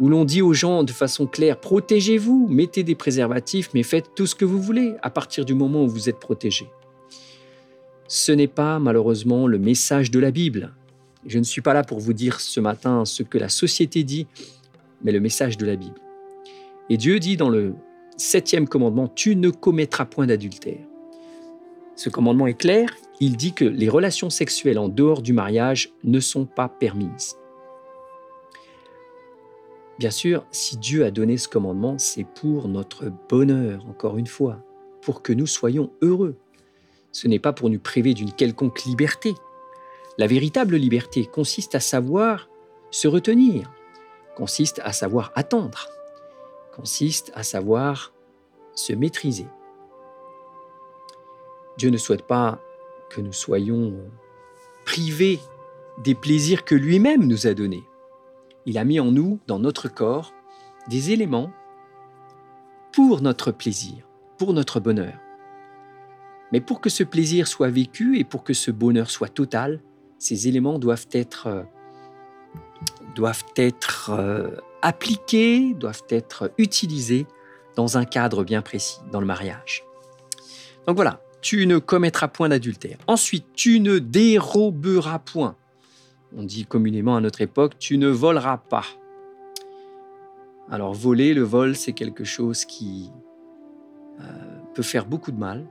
où 0.00 0.08
l'on 0.08 0.24
dit 0.24 0.40
aux 0.40 0.54
gens 0.54 0.82
de 0.82 0.90
façon 0.92 1.26
claire, 1.26 1.60
protégez-vous, 1.60 2.48
mettez 2.48 2.82
des 2.82 2.94
préservatifs, 2.94 3.68
mais 3.74 3.82
faites 3.82 4.14
tout 4.16 4.26
ce 4.26 4.34
que 4.34 4.46
vous 4.46 4.60
voulez 4.60 4.94
à 5.02 5.10
partir 5.10 5.44
du 5.44 5.54
moment 5.54 5.84
où 5.84 5.88
vous 5.88 6.08
êtes 6.08 6.18
protégé. 6.18 6.66
Ce 8.08 8.32
n'est 8.32 8.48
pas 8.48 8.78
malheureusement 8.78 9.46
le 9.46 9.58
message 9.58 10.10
de 10.10 10.18
la 10.18 10.30
Bible. 10.30 10.72
Je 11.26 11.38
ne 11.38 11.44
suis 11.44 11.60
pas 11.60 11.74
là 11.74 11.84
pour 11.84 12.00
vous 12.00 12.14
dire 12.14 12.40
ce 12.40 12.60
matin 12.60 13.04
ce 13.04 13.22
que 13.22 13.36
la 13.36 13.50
société 13.50 14.02
dit, 14.02 14.26
mais 15.04 15.12
le 15.12 15.20
message 15.20 15.58
de 15.58 15.66
la 15.66 15.76
Bible. 15.76 16.00
Et 16.88 16.96
Dieu 16.96 17.18
dit 17.18 17.36
dans 17.36 17.50
le 17.50 17.74
septième 18.16 18.66
commandement, 18.66 19.06
tu 19.06 19.36
ne 19.36 19.50
commettras 19.50 20.06
point 20.06 20.26
d'adultère. 20.26 20.80
Ce 21.94 22.08
commandement 22.08 22.46
est 22.46 22.58
clair, 22.58 22.88
il 23.20 23.36
dit 23.36 23.52
que 23.52 23.66
les 23.66 23.90
relations 23.90 24.30
sexuelles 24.30 24.78
en 24.78 24.88
dehors 24.88 25.20
du 25.20 25.34
mariage 25.34 25.92
ne 26.04 26.20
sont 26.20 26.46
pas 26.46 26.68
permises. 26.68 27.36
Bien 30.00 30.10
sûr, 30.10 30.46
si 30.50 30.78
Dieu 30.78 31.04
a 31.04 31.10
donné 31.10 31.36
ce 31.36 31.46
commandement, 31.46 31.98
c'est 31.98 32.24
pour 32.24 32.68
notre 32.68 33.12
bonheur, 33.28 33.84
encore 33.86 34.16
une 34.16 34.26
fois, 34.26 34.64
pour 35.02 35.20
que 35.20 35.34
nous 35.34 35.46
soyons 35.46 35.92
heureux. 36.00 36.36
Ce 37.12 37.28
n'est 37.28 37.38
pas 37.38 37.52
pour 37.52 37.68
nous 37.68 37.78
priver 37.78 38.14
d'une 38.14 38.32
quelconque 38.32 38.84
liberté. 38.84 39.34
La 40.16 40.26
véritable 40.26 40.76
liberté 40.76 41.26
consiste 41.26 41.74
à 41.74 41.80
savoir 41.80 42.48
se 42.90 43.08
retenir, 43.08 43.70
consiste 44.36 44.80
à 44.84 44.94
savoir 44.94 45.32
attendre, 45.34 45.86
consiste 46.74 47.30
à 47.34 47.42
savoir 47.42 48.14
se 48.74 48.94
maîtriser. 48.94 49.48
Dieu 51.76 51.90
ne 51.90 51.98
souhaite 51.98 52.26
pas 52.26 52.58
que 53.10 53.20
nous 53.20 53.34
soyons 53.34 53.92
privés 54.86 55.40
des 55.98 56.14
plaisirs 56.14 56.64
que 56.64 56.74
lui-même 56.74 57.26
nous 57.26 57.46
a 57.46 57.52
donnés 57.52 57.84
il 58.66 58.78
a 58.78 58.84
mis 58.84 59.00
en 59.00 59.10
nous, 59.10 59.38
dans 59.46 59.58
notre 59.58 59.88
corps, 59.88 60.32
des 60.88 61.10
éléments 61.10 61.50
pour 62.92 63.22
notre 63.22 63.52
plaisir, 63.52 64.06
pour 64.38 64.52
notre 64.52 64.80
bonheur. 64.80 65.14
Mais 66.52 66.60
pour 66.60 66.80
que 66.80 66.90
ce 66.90 67.04
plaisir 67.04 67.46
soit 67.46 67.70
vécu 67.70 68.18
et 68.18 68.24
pour 68.24 68.42
que 68.42 68.54
ce 68.54 68.70
bonheur 68.70 69.10
soit 69.10 69.28
total, 69.28 69.80
ces 70.18 70.48
éléments 70.48 70.78
doivent 70.78 71.06
être, 71.12 71.46
euh, 71.46 71.62
doivent 73.14 73.44
être 73.56 74.10
euh, 74.10 74.56
appliqués, 74.82 75.74
doivent 75.74 76.04
être 76.08 76.52
utilisés 76.58 77.26
dans 77.76 77.96
un 77.96 78.04
cadre 78.04 78.44
bien 78.44 78.62
précis, 78.62 78.98
dans 79.12 79.20
le 79.20 79.26
mariage. 79.26 79.84
Donc 80.86 80.96
voilà, 80.96 81.22
tu 81.40 81.66
ne 81.66 81.78
commettras 81.78 82.28
point 82.28 82.48
d'adultère. 82.48 82.98
Ensuite, 83.06 83.46
tu 83.54 83.80
ne 83.80 83.98
déroberas 83.98 85.20
point. 85.20 85.56
On 86.36 86.44
dit 86.44 86.64
communément 86.64 87.16
à 87.16 87.20
notre 87.20 87.40
époque, 87.40 87.78
tu 87.78 87.98
ne 87.98 88.08
voleras 88.08 88.58
pas. 88.58 88.84
Alors 90.70 90.94
voler, 90.94 91.34
le 91.34 91.42
vol, 91.42 91.74
c'est 91.74 91.92
quelque 91.92 92.22
chose 92.22 92.64
qui 92.64 93.10
euh, 94.20 94.24
peut 94.74 94.82
faire 94.82 95.06
beaucoup 95.06 95.32
de 95.32 95.38
mal. 95.38 95.66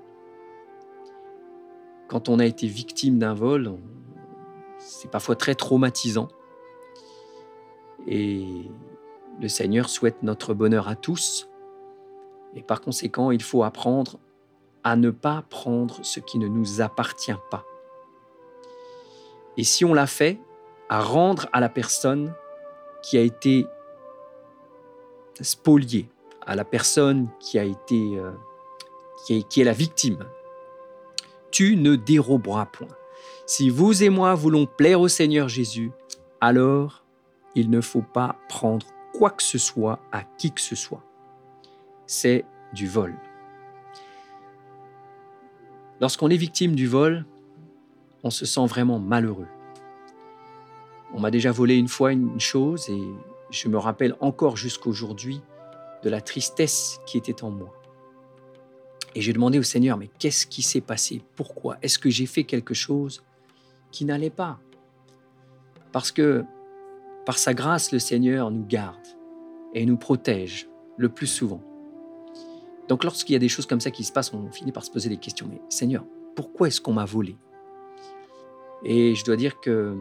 Quand 2.10 2.28
on 2.28 2.39
a 2.39 2.46
été 2.46 2.68
victime 2.68 3.20
d'un 3.20 3.34
vol, 3.34 3.78
c'est 4.78 5.10
parfois 5.10 5.36
très 5.36 5.56
traumatisant. 5.56 6.28
Et 8.08 8.46
le 9.39 9.48
Seigneur 9.48 9.89
souhaite 9.89 10.24
notre 10.24 10.54
bonheur 10.54 10.89
à 10.89 10.96
tous. 10.96 11.48
Et 12.56 12.63
par 12.63 12.82
conséquent, 12.82 13.32
il 13.32 13.42
faut 13.42 13.63
apprendre 13.63 14.20
à 14.84 14.98
ne 14.98 15.12
pas 15.12 15.44
prendre 15.50 16.04
ce 16.04 16.20
qui 16.20 16.39
ne 16.39 16.48
nous 16.48 16.82
appartient 16.82 17.32
pas. 17.50 17.63
Et 19.56 19.63
si 19.63 19.86
on 19.86 19.94
l'a 19.94 20.08
fait, 20.08 20.39
à 20.89 21.01
rendre 21.01 21.48
à 21.53 21.60
la 21.60 21.69
personne 21.69 22.34
qui 23.01 23.17
a 23.17 23.22
été 23.22 23.65
spoliée, 25.39 26.10
à 26.46 26.55
la 26.55 26.65
personne 26.65 27.29
qui 27.39 27.60
a 27.60 27.63
été 27.63 28.17
euh, 28.17 28.31
qui, 29.25 29.62
est, 29.62 29.63
la 29.63 29.74
victime. 29.74 30.25
Tu 31.51 31.75
ne 31.75 31.96
déroberas 31.96 32.65
point. 32.65 32.88
Si 33.46 33.69
vous 33.69 34.03
et 34.03 34.10
moi 34.10 34.36
voulons 34.36 34.65
plaire 34.65 35.01
au 35.01 35.08
Seigneur 35.08 35.48
Jésus, 35.48 35.91
alors 36.41 37.03
il 37.55 37.69
ne 37.69 37.81
faut 37.81 38.01
pas 38.01 38.38
prendre 38.48 38.86
quoi 39.13 39.31
que 39.31 39.43
ce 39.43 39.58
soit 39.58 40.00
à 40.12 40.24
qui 40.24 40.51
que 40.51 40.62
ce 40.62 40.75
soit. 40.75 41.03
C'est 42.05 42.46
du 42.74 42.88
vol. 42.88 43.15
Lorsqu'on 46.00 46.29
est 46.29 46.38
victime 46.38 46.75
du 46.75 46.88
vol, 46.88 47.25
on 48.24 48.29
se 48.29 48.46
sent 48.46 48.65
vraiment 48.67 49.00
malheureux. 49.00 49.48
On 51.13 51.20
m'a 51.20 51.32
déjà 51.32 51.51
volé 51.51 51.75
une 51.75 51.88
fois 51.88 52.12
une 52.12 52.39
chose 52.39 52.89
et 52.89 53.01
je 53.50 53.68
me 53.68 53.78
rappelle 53.78 54.16
encore 54.20 54.58
jusqu'aujourd'hui 54.58 55.42
de 56.04 56.10
la 56.10 56.22
tristesse 56.22 57.00
qui 57.06 57.18
était 57.18 57.44
en 57.44 57.50
moi. 57.50 57.74
Et 59.16 59.22
j'ai 59.22 59.34
demandé 59.34 59.58
au 59.58 59.63
Seigneur, 59.63 59.98
mais 59.98 60.10
qu'est-ce 60.20 60.46
qui 60.46 60.62
s'est 60.62 60.82
passé? 60.82 61.24
Pourquoi? 61.36 61.78
Est-ce 61.82 61.98
que 61.98 62.10
j'ai 62.10 62.28
fait 62.28 62.44
quelque 62.44 62.74
chose 62.74 63.24
qui 63.92 64.06
n'allait 64.06 64.30
pas? 64.30 64.60
Parce 65.92 66.12
que 66.12 66.46
par 67.25 67.38
sa 67.38 67.54
grâce, 67.54 67.92
le 67.92 68.00
Seigneur 68.00 68.51
nous 68.51 68.66
garde 68.66 68.96
et 69.74 69.86
nous 69.86 69.98
protège 69.98 70.70
le 70.98 71.10
plus 71.10 71.28
souvent. 71.28 71.62
Donc 72.88 73.04
lorsqu'il 73.04 73.34
y 73.34 73.36
a 73.36 73.39
des 73.39 73.50
choses 73.50 73.66
comme 73.66 73.82
ça 73.82 73.92
qui 73.92 74.04
se 74.04 74.12
passent, 74.12 74.34
on 74.34 74.51
finit 74.51 74.72
par 74.72 74.84
se 74.84 74.92
poser 74.92 75.10
des 75.10 75.18
questions. 75.18 75.48
Mais 75.50 75.62
Seigneur, 75.70 76.06
pourquoi 76.36 76.68
est-ce 76.68 76.82
qu'on 76.82 76.94
m'a 76.94 77.06
volé? 77.06 77.36
Et 78.84 79.16
je 79.16 79.25
dois 79.25 79.36
dire 79.36 79.60
que 79.60 79.98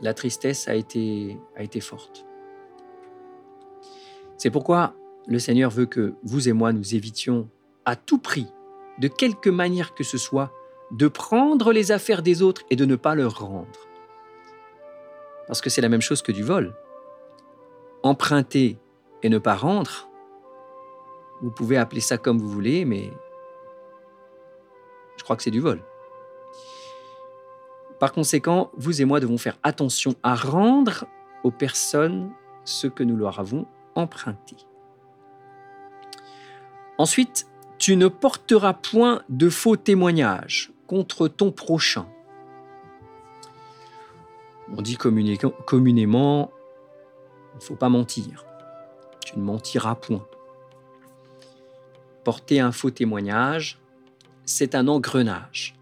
la 0.00 0.14
tristesse 0.14 0.68
a 0.68 0.74
été, 0.74 1.38
a 1.56 1.62
été 1.62 1.80
forte. 1.80 2.26
C'est 4.36 4.50
pourquoi 4.50 4.94
le 5.26 5.38
Seigneur 5.38 5.70
veut 5.70 5.86
que 5.86 6.14
vous 6.22 6.48
et 6.48 6.52
moi 6.52 6.72
nous 6.72 6.94
évitions 6.94 7.48
à 7.84 7.96
tout 7.96 8.18
prix, 8.18 8.46
de 8.98 9.08
quelque 9.08 9.50
manière 9.50 9.94
que 9.94 10.04
ce 10.04 10.18
soit, 10.18 10.52
de 10.90 11.08
prendre 11.08 11.72
les 11.72 11.92
affaires 11.92 12.22
des 12.22 12.42
autres 12.42 12.62
et 12.70 12.76
de 12.76 12.84
ne 12.84 12.96
pas 12.96 13.14
leur 13.14 13.38
rendre. 13.38 13.88
Parce 15.46 15.60
que 15.60 15.70
c'est 15.70 15.80
la 15.80 15.88
même 15.88 16.00
chose 16.00 16.22
que 16.22 16.32
du 16.32 16.42
vol. 16.42 16.74
Emprunter 18.02 18.78
et 19.22 19.28
ne 19.28 19.38
pas 19.38 19.54
rendre, 19.54 20.08
Vous 21.42 21.50
pouvez 21.50 21.78
appeler 21.78 22.02
ça 22.02 22.18
comme 22.18 22.38
vous 22.38 22.48
voulez, 22.48 22.84
mais 22.84 23.10
je 25.16 25.24
crois 25.24 25.36
que 25.36 25.42
c'est 25.42 25.50
du 25.50 25.60
vol. 25.60 25.82
Par 28.00 28.12
conséquent, 28.12 28.70
vous 28.76 29.02
et 29.02 29.04
moi 29.04 29.20
devons 29.20 29.38
faire 29.38 29.58
attention 29.62 30.14
à 30.22 30.34
rendre 30.34 31.04
aux 31.44 31.50
personnes 31.50 32.30
ce 32.64 32.86
que 32.86 33.04
nous 33.04 33.16
leur 33.16 33.38
avons 33.38 33.66
emprunté. 33.94 34.56
Ensuite, 36.96 37.46
tu 37.78 37.96
ne 37.96 38.08
porteras 38.08 38.72
point 38.72 39.22
de 39.28 39.50
faux 39.50 39.76
témoignages 39.76 40.72
contre 40.86 41.28
ton 41.28 41.52
prochain. 41.52 42.06
On 44.76 44.82
dit 44.82 44.96
communément, 44.96 46.50
il 47.54 47.56
ne 47.56 47.62
faut 47.62 47.76
pas 47.76 47.88
mentir. 47.88 48.46
Tu 49.24 49.38
ne 49.38 49.44
mentiras 49.44 49.94
point. 49.94 50.26
Porter 52.24 52.60
un 52.60 52.72
faux 52.72 52.90
témoignage, 52.90 53.78
c'est 54.46 54.74
un 54.74 54.88
engrenage. 54.88 55.74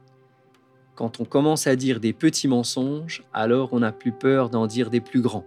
Quand 0.98 1.20
on 1.20 1.24
commence 1.24 1.68
à 1.68 1.76
dire 1.76 2.00
des 2.00 2.12
petits 2.12 2.48
mensonges, 2.48 3.22
alors 3.32 3.72
on 3.72 3.78
n'a 3.78 3.92
plus 3.92 4.10
peur 4.10 4.50
d'en 4.50 4.66
dire 4.66 4.90
des 4.90 5.00
plus 5.00 5.20
grands. 5.20 5.46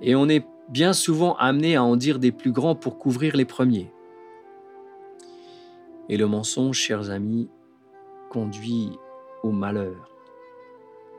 Et 0.00 0.14
on 0.14 0.28
est 0.28 0.46
bien 0.68 0.92
souvent 0.92 1.34
amené 1.38 1.74
à 1.74 1.82
en 1.82 1.96
dire 1.96 2.20
des 2.20 2.30
plus 2.30 2.52
grands 2.52 2.76
pour 2.76 3.00
couvrir 3.00 3.36
les 3.36 3.44
premiers. 3.44 3.92
Et 6.08 6.16
le 6.16 6.28
mensonge, 6.28 6.76
chers 6.76 7.10
amis, 7.10 7.50
conduit 8.30 8.92
au 9.42 9.50
malheur, 9.50 10.08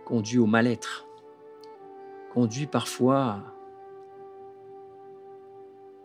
conduit 0.06 0.40
au 0.40 0.46
mal-être, 0.46 1.06
conduit 2.34 2.68
parfois 2.68 3.44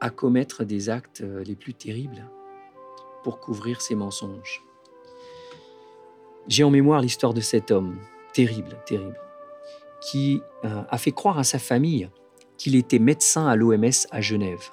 à 0.00 0.10
commettre 0.10 0.64
des 0.64 0.90
actes 0.90 1.22
les 1.46 1.54
plus 1.54 1.74
terribles 1.74 2.28
pour 3.22 3.38
couvrir 3.38 3.80
ses 3.82 3.94
mensonges. 3.94 4.64
J'ai 6.46 6.64
en 6.64 6.70
mémoire 6.70 7.00
l'histoire 7.00 7.32
de 7.32 7.40
cet 7.40 7.70
homme, 7.70 7.98
terrible, 8.32 8.76
terrible, 8.86 9.18
qui 10.00 10.42
euh, 10.64 10.82
a 10.88 10.98
fait 10.98 11.12
croire 11.12 11.38
à 11.38 11.44
sa 11.44 11.58
famille 11.58 12.10
qu'il 12.58 12.76
était 12.76 12.98
médecin 12.98 13.46
à 13.46 13.56
l'OMS 13.56 14.06
à 14.10 14.20
Genève. 14.20 14.70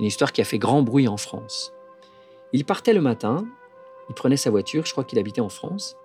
Une 0.00 0.06
histoire 0.06 0.32
qui 0.32 0.40
a 0.40 0.44
fait 0.44 0.58
grand 0.58 0.82
bruit 0.82 1.06
en 1.06 1.16
France. 1.16 1.72
Il 2.52 2.64
partait 2.64 2.92
le 2.92 3.00
matin, 3.00 3.46
il 4.08 4.14
prenait 4.14 4.36
sa 4.36 4.50
voiture, 4.50 4.84
je 4.84 4.92
crois 4.92 5.04
qu'il 5.04 5.18
habitait 5.18 5.40
en 5.40 5.48
France, 5.48 5.96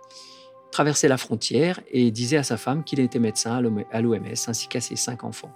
traversait 0.72 1.08
la 1.08 1.18
frontière 1.18 1.82
et 1.90 2.12
disait 2.12 2.38
à 2.38 2.44
sa 2.44 2.58
femme 2.58 2.84
qu'il 2.84 3.00
était 3.00 3.20
médecin 3.20 3.62
à 3.92 4.02
l'OMS 4.02 4.34
ainsi 4.48 4.68
qu'à 4.68 4.82
ses 4.82 4.96
cinq 4.96 5.24
enfants. 5.24 5.52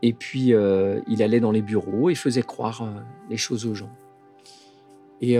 Et 0.00 0.14
puis 0.14 0.52
euh, 0.52 1.00
il 1.06 1.22
allait 1.22 1.40
dans 1.40 1.52
les 1.52 1.62
bureaux 1.62 2.10
et 2.10 2.14
faisait 2.14 2.42
croire 2.42 2.82
euh, 2.82 3.00
les 3.28 3.36
choses 3.36 3.66
aux 3.66 3.74
gens. 3.74 3.92
Et 5.20 5.38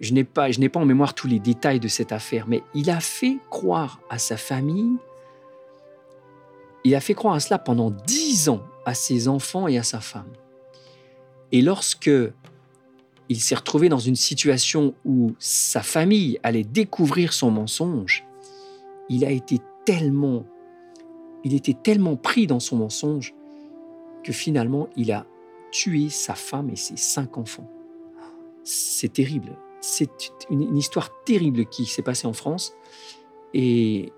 je 0.00 0.14
n'ai 0.14 0.24
pas, 0.24 0.48
pas 0.50 0.80
en 0.80 0.86
mémoire 0.86 1.14
tous 1.14 1.28
les 1.28 1.38
détails 1.38 1.80
de 1.80 1.88
cette 1.88 2.12
affaire, 2.12 2.46
mais 2.48 2.62
il 2.74 2.90
a 2.90 3.00
fait 3.00 3.38
croire 3.50 4.00
à 4.08 4.18
sa 4.18 4.36
famille, 4.36 4.96
il 6.84 6.94
a 6.94 7.00
fait 7.00 7.14
croire 7.14 7.34
à 7.34 7.40
cela 7.40 7.58
pendant 7.58 7.90
dix 7.90 8.48
ans 8.48 8.62
à 8.86 8.94
ses 8.94 9.28
enfants 9.28 9.68
et 9.68 9.76
à 9.76 9.82
sa 9.82 10.00
femme. 10.00 10.32
Et 11.52 11.60
lorsque 11.60 12.10
il 13.28 13.40
s'est 13.40 13.54
retrouvé 13.54 13.88
dans 13.88 13.98
une 13.98 14.16
situation 14.16 14.94
où 15.04 15.34
sa 15.38 15.82
famille 15.82 16.40
allait 16.42 16.64
découvrir 16.64 17.32
son 17.32 17.50
mensonge, 17.50 18.24
il 19.08 19.24
a 19.24 19.30
été 19.30 19.58
tellement, 19.84 20.44
il 21.44 21.54
était 21.54 21.74
tellement 21.74 22.16
pris 22.16 22.46
dans 22.46 22.60
son 22.60 22.76
mensonge 22.76 23.34
que 24.24 24.32
finalement 24.32 24.88
il 24.96 25.12
a 25.12 25.26
tué 25.70 26.08
sa 26.08 26.34
femme 26.34 26.70
et 26.70 26.76
ses 26.76 26.96
cinq 26.96 27.36
enfants. 27.36 27.70
C'est 28.64 29.12
terrible. 29.12 29.56
C'est 29.80 30.32
une, 30.50 30.76
histoire 30.76 31.10
terrible 31.24 31.66
qui 31.66 31.86
s'est 31.86 32.02
passée 32.02 32.26
en 32.26 32.32
France 32.32 32.74
et, 33.54 34.12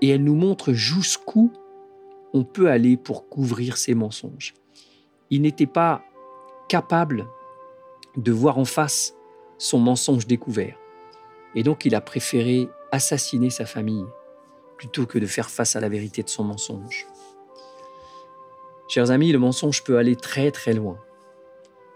et 0.00 0.08
elle 0.08 0.24
nous 0.24 0.34
montre 0.34 0.72
jusqu'où 0.72 1.52
on 2.32 2.44
peut 2.44 2.68
aller 2.68 2.96
pour 2.96 3.28
couvrir 3.28 3.76
ses 3.76 3.94
mensonges. 3.94 4.54
Il 5.30 5.42
n'était 5.42 5.66
pas 5.66 6.02
capable 6.68 7.28
de 8.16 8.32
voir 8.32 8.58
en 8.58 8.64
face 8.64 9.14
son 9.58 9.78
mensonge 9.78 10.26
découvert. 10.26 10.76
Et 11.54 11.62
donc 11.62 11.84
il 11.84 11.94
a 11.94 12.00
préféré 12.00 12.68
assassiner 12.92 13.50
sa 13.50 13.66
famille 13.66 14.04
plutôt 14.76 15.06
que 15.06 15.18
de 15.18 15.26
faire 15.26 15.50
face 15.50 15.76
à 15.76 15.80
la 15.80 15.88
vérité 15.88 16.22
de 16.22 16.28
son 16.28 16.44
mensonge. 16.44 17.06
Chers 18.88 19.10
amis, 19.10 19.32
le 19.32 19.38
mensonge 19.38 19.84
peut 19.84 19.98
aller 19.98 20.16
très 20.16 20.50
très 20.50 20.72
loin. 20.72 20.98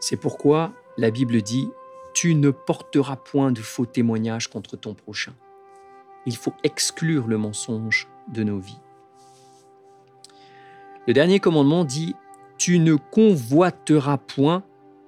C'est 0.00 0.16
pourquoi 0.16 0.72
la 0.98 1.10
Bible 1.10 1.40
dit 1.40 1.70
Tu 2.14 2.34
ne 2.34 2.50
porteras 2.50 3.16
point 3.16 3.52
de 3.52 3.60
faux 3.60 3.86
témoignages 3.86 4.48
contre 4.48 4.76
ton 4.76 4.94
prochain. 4.94 5.34
Il 6.26 6.36
faut 6.36 6.54
exclure 6.62 7.26
le 7.26 7.38
mensonge 7.38 8.08
de 8.28 8.42
nos 8.42 8.58
vies. 8.58 8.80
Le 11.06 11.14
dernier 11.14 11.40
commandement 11.40 11.84
dit 11.84 12.14
Tu 12.58 12.78
ne 12.78 12.94
convoiteras 12.94 14.18
point 14.18 14.62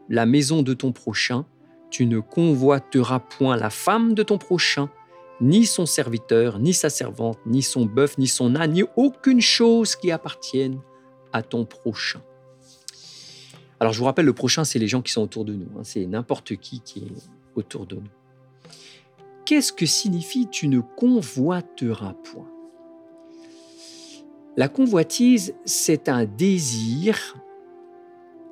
la 0.08 0.26
maison 0.26 0.62
de 0.62 0.74
ton 0.74 0.92
prochain, 0.92 1.44
tu 1.90 2.06
ne 2.06 2.18
convoiteras 2.18 3.20
point 3.20 3.56
la 3.56 3.70
femme 3.70 4.14
de 4.14 4.22
ton 4.22 4.38
prochain, 4.38 4.90
ni 5.40 5.66
son 5.66 5.86
serviteur, 5.86 6.58
ni 6.58 6.74
sa 6.74 6.90
servante, 6.90 7.38
ni 7.46 7.62
son 7.62 7.86
bœuf, 7.86 8.18
ni 8.18 8.26
son 8.26 8.56
âne, 8.56 8.72
ni 8.72 8.84
aucune 8.96 9.40
chose 9.40 9.94
qui 9.94 10.10
appartienne 10.10 10.80
à 11.32 11.42
ton 11.42 11.64
prochain. 11.64 12.20
Alors 13.84 13.92
je 13.92 13.98
vous 13.98 14.06
rappelle, 14.06 14.24
le 14.24 14.32
prochain, 14.32 14.64
c'est 14.64 14.78
les 14.78 14.88
gens 14.88 15.02
qui 15.02 15.12
sont 15.12 15.20
autour 15.20 15.44
de 15.44 15.52
nous, 15.52 15.68
hein. 15.76 15.82
c'est 15.82 16.06
n'importe 16.06 16.56
qui 16.56 16.80
qui 16.80 17.00
est 17.00 17.30
autour 17.54 17.84
de 17.84 17.96
nous. 17.96 18.08
Qu'est-ce 19.44 19.74
que 19.74 19.84
signifie 19.84 20.48
tu 20.48 20.68
ne 20.68 20.80
convoiteras 20.80 22.14
point? 22.14 22.48
La 24.56 24.68
convoitise, 24.68 25.54
c'est 25.66 26.08
un 26.08 26.24
désir 26.24 27.36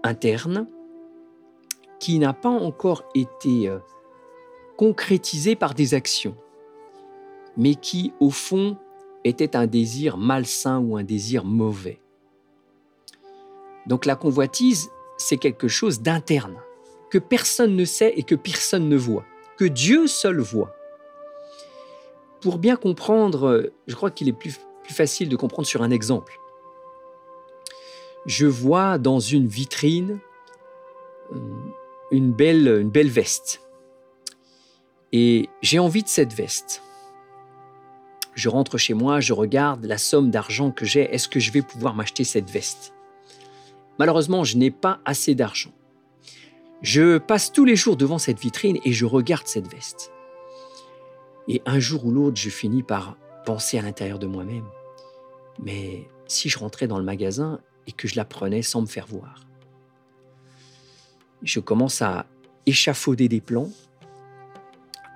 interne 0.02 0.66
qui 1.98 2.18
n'a 2.18 2.34
pas 2.34 2.50
encore 2.50 3.02
été 3.14 3.70
euh, 3.70 3.78
concrétisé 4.76 5.56
par 5.56 5.72
des 5.72 5.94
actions, 5.94 6.36
mais 7.56 7.74
qui, 7.74 8.12
au 8.20 8.28
fond, 8.28 8.76
était 9.24 9.56
un 9.56 9.66
désir 9.66 10.18
malsain 10.18 10.78
ou 10.78 10.98
un 10.98 11.04
désir 11.04 11.46
mauvais. 11.46 12.02
Donc 13.86 14.04
la 14.04 14.14
convoitise, 14.14 14.90
c'est 15.16 15.36
quelque 15.36 15.68
chose 15.68 16.00
d'interne, 16.00 16.56
que 17.10 17.18
personne 17.18 17.76
ne 17.76 17.84
sait 17.84 18.12
et 18.16 18.22
que 18.22 18.34
personne 18.34 18.88
ne 18.88 18.96
voit, 18.96 19.24
que 19.56 19.64
Dieu 19.64 20.06
seul 20.06 20.40
voit. 20.40 20.74
Pour 22.40 22.58
bien 22.58 22.76
comprendre, 22.76 23.70
je 23.86 23.94
crois 23.94 24.10
qu'il 24.10 24.28
est 24.28 24.32
plus, 24.32 24.58
facile 24.88 25.28
de 25.28 25.36
comprendre 25.36 25.66
sur 25.66 25.82
un 25.82 25.90
exemple. 25.90 26.38
Je 28.26 28.46
vois 28.46 28.98
dans 28.98 29.20
une 29.20 29.46
vitrine 29.46 30.18
euh, 31.32 31.38
une 32.10 32.32
belle, 32.32 32.68
une 32.68 32.90
belle 32.90 33.08
veste. 33.08 33.62
Et 35.12 35.48
j'ai 35.62 35.78
envie 35.78 36.02
de 36.02 36.08
cette 36.08 36.32
veste. 36.32 36.82
Je 38.34 38.48
rentre 38.48 38.78
chez 38.78 38.94
moi, 38.94 39.20
je 39.20 39.32
regarde 39.32 39.84
la 39.84 39.98
somme 39.98 40.30
d'argent 40.30 40.70
que 40.70 40.84
j'ai. 40.84 41.02
Est-ce 41.14 41.28
que 41.28 41.40
je 41.40 41.52
vais 41.52 41.62
pouvoir 41.62 41.94
m'acheter 41.94 42.24
cette 42.24 42.50
veste? 42.50 42.92
Malheureusement, 43.98 44.44
je 44.44 44.56
n'ai 44.56 44.70
pas 44.70 45.00
assez 45.04 45.34
d'argent. 45.34 45.72
Je 46.82 47.18
passe 47.18 47.52
tous 47.52 47.64
les 47.64 47.76
jours 47.76 47.96
devant 47.96 48.18
cette 48.18 48.40
vitrine 48.40 48.78
et 48.84 48.92
je 48.92 49.06
regarde 49.06 49.46
cette 49.46 49.70
veste. 49.72 50.12
Et 51.48 51.62
un 51.66 51.78
jour 51.78 52.06
ou 52.06 52.10
l'autre, 52.10 52.40
je 52.40 52.50
finis 52.50 52.82
par 52.82 53.16
penser 53.44 53.78
à 53.78 53.82
l'intérieur 53.82 54.18
de 54.18 54.26
moi-même. 54.26 54.66
Mais 55.62 56.08
si 56.26 56.48
je 56.48 56.58
rentrais 56.58 56.88
dans 56.88 56.98
le 56.98 57.04
magasin 57.04 57.60
et 57.86 57.92
que 57.92 58.08
je 58.08 58.16
la 58.16 58.24
prenais 58.24 58.62
sans 58.62 58.80
me 58.80 58.86
faire 58.86 59.06
voir 59.06 59.42
je 61.42 61.60
commence 61.60 62.02
à 62.02 62.26
échafauder 62.66 63.28
des 63.28 63.40
plans, 63.40 63.68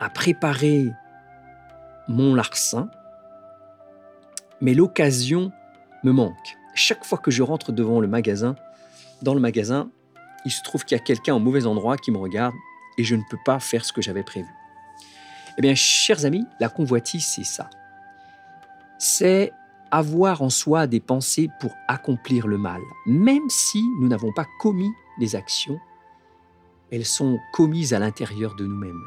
à 0.00 0.10
préparer 0.10 0.90
mon 2.08 2.34
larcin, 2.34 2.90
mais 4.60 4.74
l'occasion 4.74 5.52
me 6.04 6.12
manque. 6.12 6.56
Chaque 6.74 7.04
fois 7.04 7.18
que 7.18 7.30
je 7.30 7.42
rentre 7.42 7.72
devant 7.72 8.00
le 8.00 8.08
magasin, 8.08 8.56
dans 9.22 9.35
le 9.35 9.40
magasin, 9.40 9.90
il 10.44 10.50
se 10.50 10.62
trouve 10.62 10.85
qu'il 10.85 10.96
y 10.96 11.00
a 11.00 11.05
quelqu'un 11.05 11.35
au 11.35 11.38
mauvais 11.38 11.66
endroit 11.66 11.96
qui 11.96 12.11
me 12.11 12.18
regarde 12.18 12.55
et 12.98 13.05
je 13.05 13.14
ne 13.14 13.22
peux 13.29 13.38
pas 13.44 13.59
faire 13.59 13.85
ce 13.85 13.92
que 13.92 14.02
j'avais 14.02 14.22
prévu. 14.22 14.48
Eh 15.59 15.62
bien, 15.62 15.74
chers 15.74 16.24
amis, 16.24 16.44
la 16.61 16.68
convoitise, 16.68 17.26
c'est 17.26 17.44
ça. 17.44 17.70
C'est 18.98 19.52
avoir 19.90 20.42
en 20.42 20.50
soi 20.50 20.87
des 20.87 21.00
pensées 21.00 21.48
pour 21.61 21.72
accomplir 21.88 22.46
le 22.46 22.59
mal, 22.59 22.81
même 23.07 23.48
si 23.48 23.83
nous 24.00 24.09
n'avons 24.09 24.33
pas 24.33 24.46
commis 24.61 24.90
des 25.18 25.37
actions 25.37 25.79
elles 26.90 27.05
sont 27.05 27.38
commises 27.52 27.94
à 27.94 27.98
l'intérieur 27.98 28.55
de 28.55 28.64
nous-mêmes. 28.64 29.02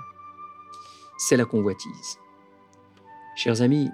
C'est 1.17 1.37
la 1.37 1.45
convoitise. 1.45 2.19
Chers 3.35 3.61
amis, 3.61 3.89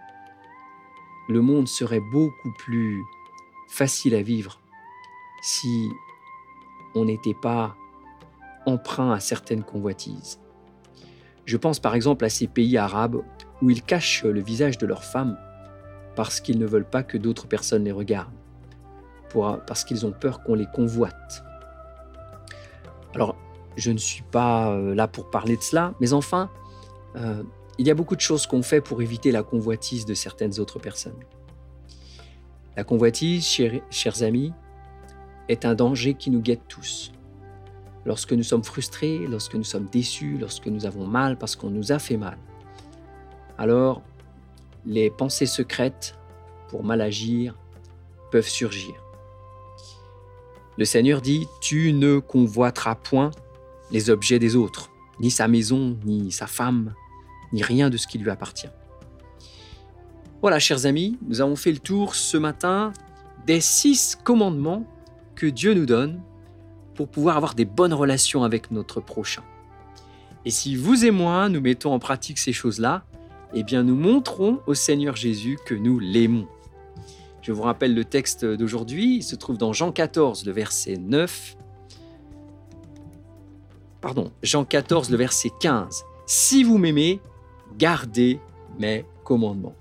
le 1.29 1.41
monde 1.41 1.67
serait 1.67 2.01
beaucoup 2.11 2.51
plus 2.57 3.03
facile 3.69 4.15
à 4.15 4.21
vivre 4.21 4.59
si 5.41 5.89
on 6.95 7.05
n'était 7.05 7.35
pas 7.39 7.75
emprunt 8.65 9.11
à 9.11 9.19
certaines 9.19 9.63
convoitises. 9.63 10.39
Je 11.45 11.57
pense 11.57 11.79
par 11.79 11.93
exemple 11.93 12.25
à 12.25 12.29
ces 12.29 12.47
pays 12.47 12.77
arabes 12.77 13.21
où 13.61 13.69
ils 13.69 13.83
cachent 13.83 14.23
le 14.23 14.41
visage 14.41 14.77
de 14.77 14.87
leurs 14.87 15.03
femmes 15.03 15.37
parce 16.15 16.39
qu'ils 16.39 16.57
ne 16.57 16.65
veulent 16.65 16.89
pas 16.89 17.03
que 17.03 17.17
d'autres 17.17 17.47
personnes 17.47 17.83
les 17.83 17.91
regardent, 17.91 18.33
parce 19.67 19.83
qu'ils 19.83 20.05
ont 20.05 20.11
peur 20.11 20.43
qu'on 20.43 20.55
les 20.55 20.65
convoite. 20.65 21.43
Alors, 23.13 23.35
je 23.75 23.91
ne 23.91 23.97
suis 23.97 24.23
pas 24.23 24.71
euh, 24.71 24.95
là 24.95 25.07
pour 25.07 25.29
parler 25.29 25.57
de 25.57 25.61
cela, 25.61 25.93
mais 25.99 26.13
enfin, 26.13 26.49
euh, 27.17 27.43
il 27.77 27.85
y 27.85 27.91
a 27.91 27.93
beaucoup 27.93 28.15
de 28.15 28.21
choses 28.21 28.47
qu'on 28.47 28.63
fait 28.63 28.81
pour 28.81 29.01
éviter 29.01 29.31
la 29.31 29.43
convoitise 29.43 30.05
de 30.05 30.13
certaines 30.13 30.59
autres 30.59 30.79
personnes. 30.79 31.19
La 32.77 32.83
convoitise, 32.83 33.45
chers 33.89 34.23
amis, 34.23 34.53
est 35.49 35.65
un 35.65 35.75
danger 35.75 36.13
qui 36.13 36.29
nous 36.29 36.41
guette 36.41 36.67
tous. 36.67 37.11
Lorsque 38.05 38.33
nous 38.33 38.43
sommes 38.43 38.63
frustrés, 38.63 39.25
lorsque 39.27 39.55
nous 39.55 39.63
sommes 39.63 39.87
déçus, 39.91 40.37
lorsque 40.39 40.67
nous 40.67 40.85
avons 40.85 41.07
mal 41.07 41.37
parce 41.37 41.55
qu'on 41.55 41.69
nous 41.69 41.91
a 41.91 41.99
fait 41.99 42.17
mal, 42.17 42.37
alors 43.57 44.01
les 44.85 45.09
pensées 45.09 45.47
secrètes 45.47 46.15
pour 46.69 46.83
mal 46.83 47.01
agir 47.01 47.55
peuvent 48.31 48.47
surgir. 48.47 48.93
Le 50.77 50.85
Seigneur 50.85 51.21
dit, 51.21 51.47
Tu 51.61 51.93
ne 51.93 52.19
convoiteras 52.19 52.95
point 52.95 53.31
les 53.91 54.09
objets 54.09 54.39
des 54.39 54.55
autres, 54.55 54.91
ni 55.19 55.31
sa 55.31 55.47
maison, 55.47 55.97
ni 56.05 56.31
sa 56.31 56.47
femme, 56.47 56.93
ni 57.53 57.63
rien 57.63 57.89
de 57.89 57.97
ce 57.97 58.07
qui 58.07 58.17
lui 58.17 58.29
appartient. 58.29 58.69
Voilà, 60.41 60.59
chers 60.59 60.85
amis, 60.85 61.17
nous 61.27 61.41
avons 61.41 61.55
fait 61.55 61.71
le 61.71 61.79
tour 61.79 62.13
ce 62.13 62.37
matin 62.37 62.93
des 63.47 63.61
six 63.61 64.17
commandements 64.23 64.85
que 65.35 65.45
Dieu 65.45 65.73
nous 65.73 65.85
donne 65.85 66.21
pour 66.95 67.09
pouvoir 67.09 67.37
avoir 67.37 67.55
des 67.55 67.65
bonnes 67.65 67.93
relations 67.93 68.43
avec 68.43 68.71
notre 68.71 69.01
prochain. 69.01 69.43
Et 70.45 70.49
si 70.49 70.75
vous 70.75 71.05
et 71.05 71.11
moi, 71.11 71.49
nous 71.49 71.61
mettons 71.61 71.93
en 71.93 71.99
pratique 71.99 72.37
ces 72.37 72.53
choses-là, 72.53 73.03
eh 73.53 73.63
bien 73.63 73.83
nous 73.83 73.95
montrons 73.95 74.59
au 74.67 74.73
Seigneur 74.73 75.15
Jésus 75.15 75.57
que 75.65 75.75
nous 75.75 75.99
l'aimons. 75.99 76.47
Je 77.41 77.51
vous 77.51 77.61
rappelle 77.61 77.93
le 77.93 78.05
texte 78.05 78.45
d'aujourd'hui, 78.45 79.17
il 79.17 79.23
se 79.23 79.35
trouve 79.35 79.57
dans 79.57 79.73
Jean 79.73 79.91
14, 79.91 80.45
le 80.45 80.51
verset 80.51 80.97
9. 80.97 81.57
Pardon, 84.01 84.31
Jean 84.41 84.65
14, 84.65 85.09
le 85.09 85.17
verset 85.17 85.51
15. 85.59 86.03
Si 86.25 86.63
vous 86.63 86.77
m'aimez, 86.77 87.19
gardez 87.77 88.39
mes 88.79 89.05
commandements. 89.23 89.75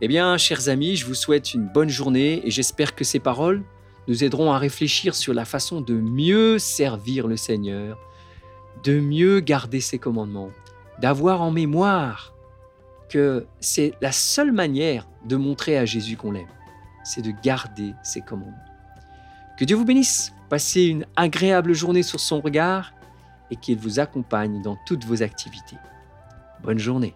Eh 0.00 0.08
bien, 0.08 0.36
chers 0.36 0.68
amis, 0.68 0.96
je 0.96 1.06
vous 1.06 1.14
souhaite 1.14 1.54
une 1.54 1.68
bonne 1.68 1.88
journée 1.88 2.46
et 2.46 2.50
j'espère 2.50 2.94
que 2.94 3.04
ces 3.04 3.18
paroles 3.18 3.62
nous 4.08 4.24
aideront 4.24 4.50
à 4.52 4.58
réfléchir 4.58 5.14
sur 5.14 5.34
la 5.34 5.44
façon 5.44 5.80
de 5.80 5.94
mieux 5.94 6.58
servir 6.58 7.28
le 7.28 7.36
Seigneur, 7.36 7.98
de 8.82 8.98
mieux 8.98 9.40
garder 9.40 9.80
ses 9.80 9.98
commandements, 9.98 10.50
d'avoir 10.98 11.42
en 11.42 11.50
mémoire 11.50 12.34
que 13.10 13.46
c'est 13.60 13.92
la 14.00 14.12
seule 14.12 14.52
manière 14.52 15.06
de 15.26 15.36
montrer 15.36 15.78
à 15.78 15.84
Jésus 15.84 16.16
qu'on 16.16 16.32
l'aime, 16.32 16.48
c'est 17.04 17.22
de 17.22 17.32
garder 17.42 17.94
ses 18.02 18.22
commandements. 18.22 18.56
Que 19.58 19.64
Dieu 19.64 19.76
vous 19.76 19.84
bénisse, 19.84 20.32
passez 20.48 20.84
une 20.84 21.06
agréable 21.16 21.74
journée 21.74 22.02
sur 22.02 22.20
son 22.20 22.40
regard 22.40 22.92
et 23.50 23.56
qu'il 23.56 23.78
vous 23.78 23.98
accompagne 23.98 24.62
dans 24.62 24.76
toutes 24.86 25.04
vos 25.04 25.22
activités. 25.22 25.76
Bonne 26.62 26.78
journée. 26.78 27.14